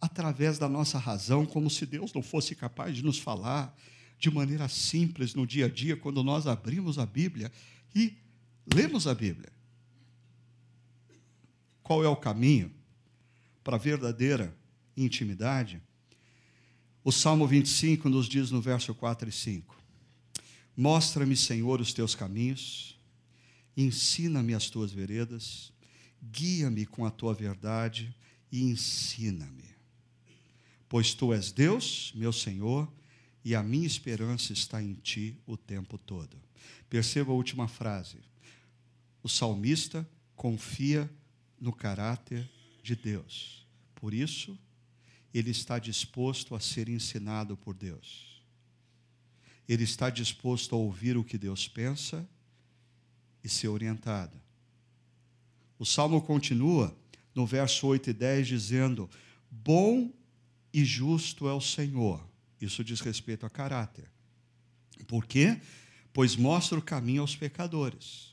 [0.00, 3.76] através da nossa razão, como se Deus não fosse capaz de nos falar
[4.18, 7.50] de maneira simples no dia a dia, quando nós abrimos a Bíblia
[7.94, 8.14] e
[8.72, 9.50] lemos a Bíblia.
[11.82, 12.79] Qual é o caminho
[13.62, 14.56] para a verdadeira
[14.96, 15.82] intimidade?
[17.02, 19.76] O Salmo 25 nos diz no verso 4 e 5:
[20.76, 22.98] Mostra-me, Senhor, os teus caminhos,
[23.76, 25.72] ensina-me as tuas veredas,
[26.22, 28.14] guia-me com a tua verdade
[28.52, 29.70] e ensina-me.
[30.88, 32.90] Pois tu és Deus, meu Senhor,
[33.44, 36.36] e a minha esperança está em ti o tempo todo.
[36.88, 38.18] Perceba a última frase.
[39.22, 41.10] O salmista confia
[41.60, 42.50] no caráter
[42.82, 43.66] de Deus.
[43.94, 44.58] Por isso,
[45.32, 48.42] ele está disposto a ser ensinado por Deus.
[49.68, 52.28] Ele está disposto a ouvir o que Deus pensa
[53.42, 54.40] e ser orientado.
[55.78, 56.96] O salmo continua
[57.34, 59.08] no verso 8 e 10 dizendo:
[59.50, 60.12] Bom
[60.72, 62.22] e justo é o Senhor.
[62.60, 64.10] Isso diz respeito a caráter.
[65.06, 65.60] Por quê?
[66.12, 68.29] Pois mostra o caminho aos pecadores.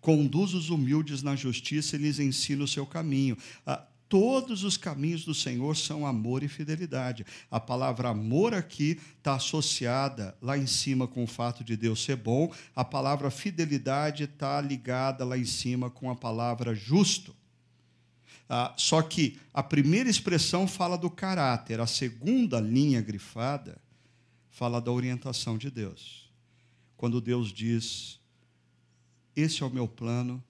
[0.00, 3.36] Conduz os humildes na justiça e lhes ensina o seu caminho.
[3.66, 7.26] Ah, todos os caminhos do Senhor são amor e fidelidade.
[7.50, 12.16] A palavra amor aqui está associada lá em cima com o fato de Deus ser
[12.16, 17.36] bom, a palavra fidelidade está ligada lá em cima com a palavra justo.
[18.48, 23.78] Ah, só que a primeira expressão fala do caráter, a segunda linha grifada
[24.48, 26.32] fala da orientação de Deus.
[26.96, 28.18] Quando Deus diz:
[29.38, 30.42] Esse é o meu plano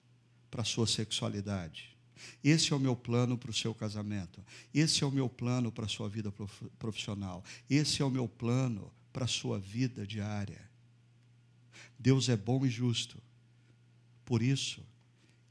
[0.49, 1.95] para a sua sexualidade.
[2.43, 4.43] Esse é o meu plano para o seu casamento.
[4.73, 6.33] Esse é o meu plano para a sua vida
[6.79, 7.43] profissional.
[7.69, 10.67] Esse é o meu plano para a sua vida diária.
[11.99, 13.21] Deus é bom e justo.
[14.25, 14.83] Por isso,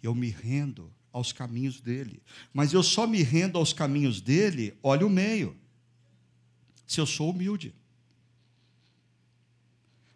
[0.03, 2.20] eu me rendo aos caminhos dele.
[2.53, 5.57] Mas eu só me rendo aos caminhos dele, olha o meio.
[6.89, 7.72] Se eu sou humilde.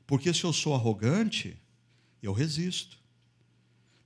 [0.09, 1.57] Porque se eu sou arrogante,
[2.21, 3.01] eu resisto.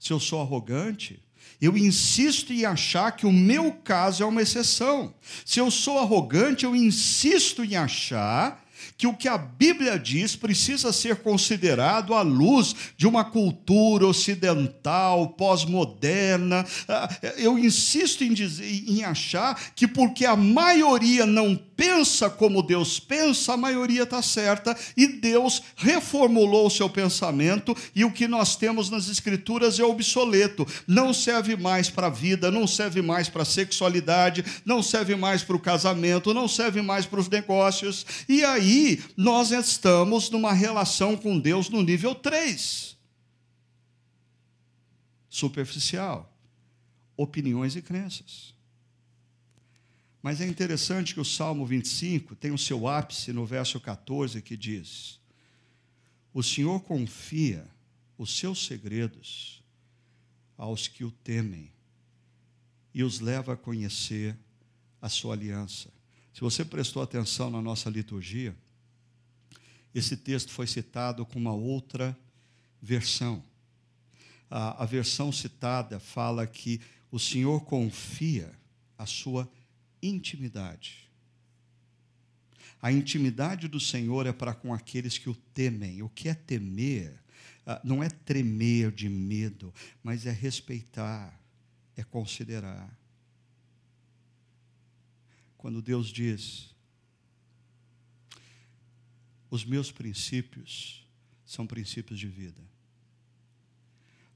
[0.07, 1.19] Se eu sou arrogante,
[1.61, 5.13] eu insisto em achar que o meu caso é uma exceção.
[5.45, 8.65] Se eu sou arrogante, eu insisto em achar
[8.97, 15.31] que o que a Bíblia diz precisa ser considerado à luz de uma cultura ocidental,
[15.31, 16.65] pós-moderna.
[16.87, 22.99] Ah, eu insisto em, dizer, em achar que porque a maioria não pensa como Deus
[22.99, 28.57] pensa, a maioria está certa, e Deus reformulou o seu pensamento, e o que nós
[28.57, 33.43] temos nas Escrituras é obsoleto, não serve mais para a vida, não serve mais para
[33.43, 38.45] a sexualidade, não serve mais para o casamento, não serve mais para os negócios, e
[38.45, 42.97] aí nós estamos numa relação com Deus no nível 3
[45.37, 46.35] superficial,
[47.17, 48.56] opiniões e crenças.
[50.27, 54.57] Mas é interessante que o Salmo 25 tem o seu ápice no verso 14 que
[54.57, 55.21] diz:
[56.35, 57.65] O Senhor confia
[58.19, 59.63] os seus segredos
[60.59, 61.71] aos que o temem
[62.93, 64.37] e os leva a conhecer
[65.01, 65.93] a sua aliança.
[66.35, 68.53] Se você prestou atenção na nossa liturgia,
[69.95, 72.19] esse texto foi citado com uma outra
[72.83, 73.41] versão.
[74.51, 76.81] A, a versão citada fala que
[77.13, 78.53] o Senhor confia
[78.99, 79.49] a sua
[80.09, 81.07] intimidade.
[82.81, 86.03] A intimidade do Senhor é para com aqueles que o temem.
[86.03, 87.19] O que é temer?
[87.67, 91.37] Ah, não é tremer de medo, mas é respeitar,
[91.97, 92.97] é considerar.
[95.59, 96.75] Quando Deus diz:
[99.51, 101.05] Os meus princípios
[101.45, 102.63] são princípios de vida.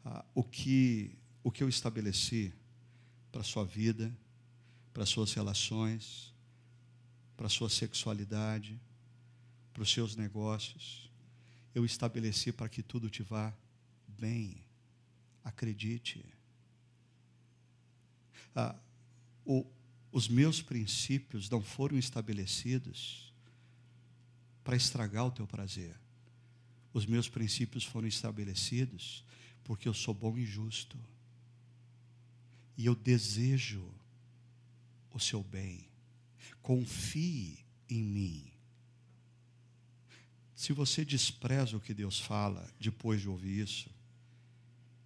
[0.05, 2.53] Ah, o, que, o que eu estabeleci
[3.31, 4.13] para a sua vida,
[4.93, 6.35] para suas relações,
[7.37, 8.81] para sua sexualidade,
[9.73, 11.11] para os seus negócios.
[11.75, 13.53] Eu estabeleci para que tudo te vá
[14.07, 14.63] bem.
[15.43, 16.25] Acredite.
[18.55, 18.75] Ah,
[19.45, 19.65] o,
[20.13, 23.33] os meus princípios não foram estabelecidos
[24.65, 25.97] para estragar o teu prazer.
[26.93, 29.25] Os meus princípios foram estabelecidos
[29.63, 30.99] porque eu sou bom e justo.
[32.77, 33.89] E eu desejo
[35.13, 35.89] o seu bem.
[36.63, 37.59] Confie
[37.89, 38.53] em mim.
[40.55, 43.91] Se você despreza o que Deus fala depois de ouvir isso,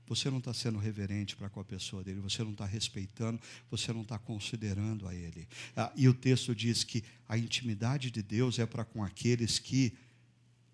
[0.06, 3.40] você não está sendo reverente para com a pessoa dele, você não está respeitando,
[3.70, 5.48] você não está considerando a ele.
[5.74, 9.96] Ah, e o texto diz que a intimidade de Deus é para com aqueles que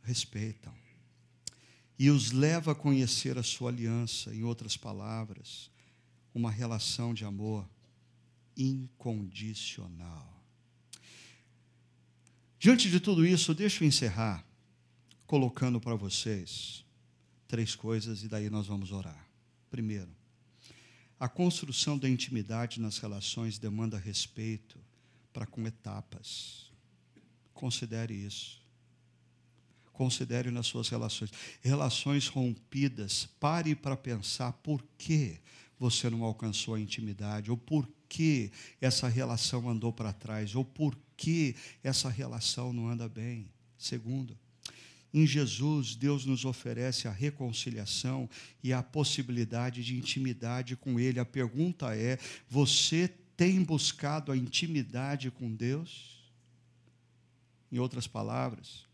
[0.02, 0.74] respeitam.
[1.98, 5.70] E os leva a conhecer a sua aliança, em outras palavras,
[6.34, 7.68] uma relação de amor
[8.62, 10.40] incondicional.
[12.58, 14.44] Diante de tudo isso, deixa eu encerrar
[15.26, 16.84] colocando para vocês
[17.48, 19.26] três coisas e daí nós vamos orar.
[19.70, 20.10] Primeiro,
[21.18, 24.78] a construção da intimidade nas relações demanda respeito
[25.32, 26.70] para com etapas.
[27.54, 28.60] Considere isso.
[29.92, 31.30] Considere nas suas relações.
[31.60, 35.38] Relações rompidas, pare para pensar por que
[35.78, 38.50] você não alcançou a intimidade, ou por que
[38.80, 43.48] essa relação andou para trás, ou por que essa relação não anda bem.
[43.78, 44.36] Segundo,
[45.14, 48.28] em Jesus, Deus nos oferece a reconciliação
[48.62, 51.20] e a possibilidade de intimidade com Ele.
[51.20, 56.18] A pergunta é: você tem buscado a intimidade com Deus?
[57.70, 58.84] Em outras palavras,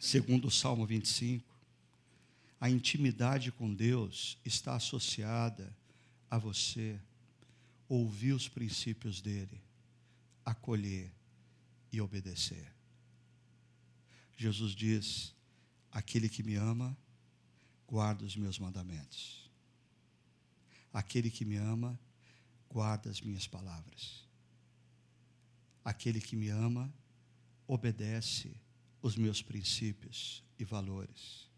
[0.00, 1.44] segundo o Salmo 25,
[2.58, 5.76] a intimidade com Deus está associada
[6.30, 6.98] a você
[7.88, 9.62] ouvir os princípios dele,
[10.44, 11.12] acolher
[11.92, 12.72] e obedecer.
[14.36, 15.34] Jesus diz:
[15.90, 16.96] Aquele que me ama,
[17.86, 19.50] guarda os meus mandamentos.
[20.92, 21.98] Aquele que me ama,
[22.68, 24.26] guarda as minhas palavras.
[25.84, 26.92] Aquele que me ama,
[27.66, 28.54] obedece
[29.00, 31.48] os meus princípios e valores.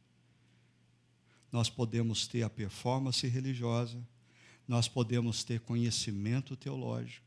[1.51, 4.07] Nós podemos ter a performance religiosa,
[4.69, 7.27] nós podemos ter conhecimento teológico,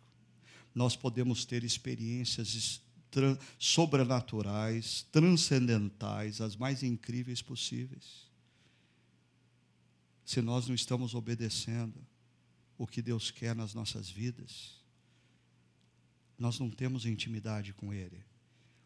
[0.76, 2.80] nós podemos ter experiências
[3.58, 8.30] sobrenaturais, transcendentais, as mais incríveis possíveis.
[10.24, 12.00] Se nós não estamos obedecendo
[12.78, 14.80] o que Deus quer nas nossas vidas,
[16.38, 18.24] nós não temos intimidade com Ele,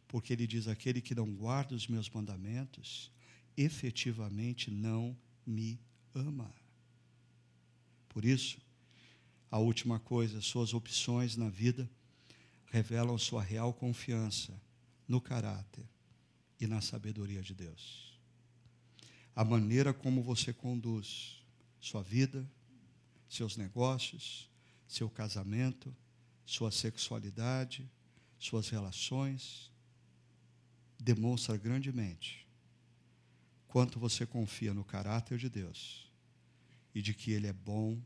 [0.07, 3.11] porque Ele diz: aquele que não guarda os meus mandamentos,
[3.55, 5.79] efetivamente não me
[6.15, 6.51] ama.
[8.15, 8.61] Por isso,
[9.51, 11.89] a última coisa, suas opções na vida
[12.67, 14.57] revelam sua real confiança
[15.05, 15.85] no caráter
[16.57, 18.17] e na sabedoria de Deus.
[19.35, 21.43] A maneira como você conduz
[21.77, 22.49] sua vida,
[23.27, 24.49] seus negócios,
[24.87, 25.93] seu casamento,
[26.45, 27.85] sua sexualidade,
[28.39, 29.69] suas relações,
[30.97, 32.47] demonstra grandemente
[33.67, 36.04] quanto você confia no caráter de Deus
[36.95, 38.01] e de que Ele é bom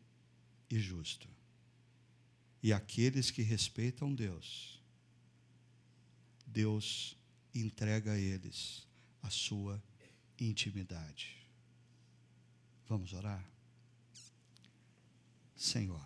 [0.70, 1.30] e justo.
[2.62, 4.82] E aqueles que respeitam Deus,
[6.46, 7.16] Deus
[7.54, 8.88] entrega a eles
[9.22, 9.82] a sua
[10.40, 11.38] intimidade.
[12.88, 13.48] Vamos orar?
[15.56, 16.02] Senhor,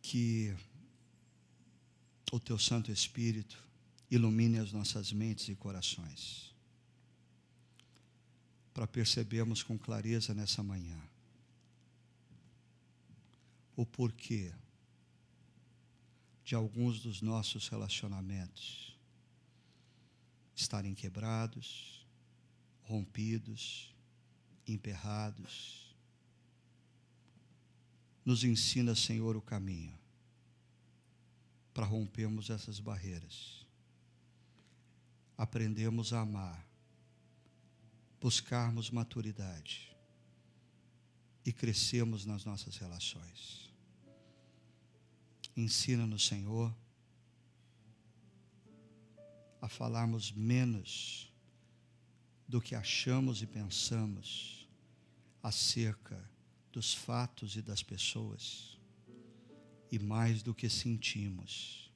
[0.00, 0.54] que
[2.32, 3.62] o teu Santo Espírito
[4.10, 6.53] ilumine as nossas mentes e corações,
[8.74, 11.00] para percebermos com clareza nessa manhã
[13.76, 14.52] o porquê
[16.44, 18.96] de alguns dos nossos relacionamentos
[20.54, 22.06] estarem quebrados,
[22.82, 23.92] rompidos,
[24.66, 25.94] emperrados.
[28.24, 29.98] Nos ensina, Senhor, o caminho
[31.72, 33.66] para rompermos essas barreiras.
[35.36, 36.64] Aprendemos a amar,
[38.24, 39.94] buscarmos maturidade
[41.44, 43.70] e crescemos nas nossas relações.
[45.54, 46.74] Ensina-nos, Senhor,
[49.60, 51.30] a falarmos menos
[52.48, 54.66] do que achamos e pensamos
[55.42, 56.18] acerca
[56.72, 58.78] dos fatos e das pessoas,
[59.92, 61.92] e mais do que sentimos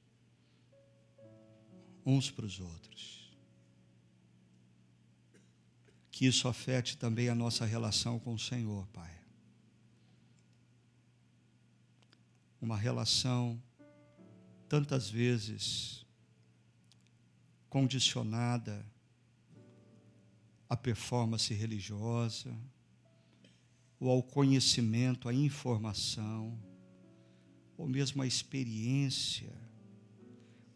[2.04, 3.17] uns para os outros.
[6.18, 9.16] Que isso afete também a nossa relação com o Senhor, Pai.
[12.60, 13.62] uma relação
[14.68, 16.04] tantas vezes
[17.68, 18.84] condicionada
[20.68, 22.52] à performance religiosa,
[24.00, 26.60] ou ao conhecimento, à informação,
[27.76, 29.56] ou mesmo à experiência,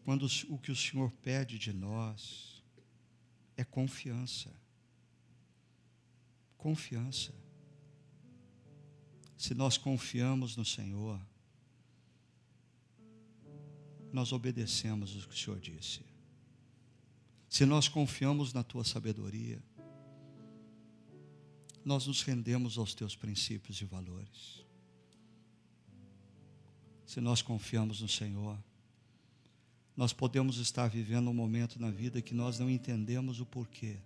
[0.05, 2.63] quando o que o Senhor pede de nós
[3.57, 4.62] é confiança.
[6.63, 7.33] Confiança.
[9.35, 11.19] Se nós confiamos no Senhor,
[14.13, 15.99] nós obedecemos o que o Senhor disse.
[17.49, 19.61] Se nós confiamos na tua sabedoria,
[21.83, 24.65] nós nos rendemos aos teus princípios e valores.
[27.05, 28.57] Se nós confiamos no Senhor,
[29.97, 33.99] nós podemos estar vivendo um momento na vida que nós não entendemos o porquê,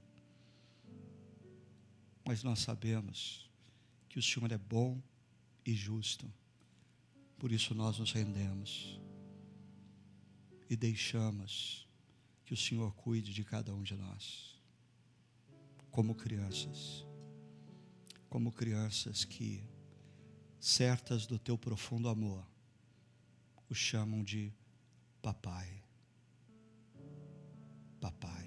[2.27, 3.49] mas nós sabemos
[4.09, 5.01] que o Senhor é bom
[5.65, 6.29] e justo,
[7.39, 8.99] por isso nós nos rendemos
[10.69, 11.87] e deixamos
[12.43, 14.61] que o Senhor cuide de cada um de nós,
[15.89, 17.05] como crianças,
[18.29, 19.63] como crianças que,
[20.59, 22.45] certas do teu profundo amor,
[23.69, 24.51] o chamam de
[25.21, 25.81] papai.
[28.01, 28.46] Papai.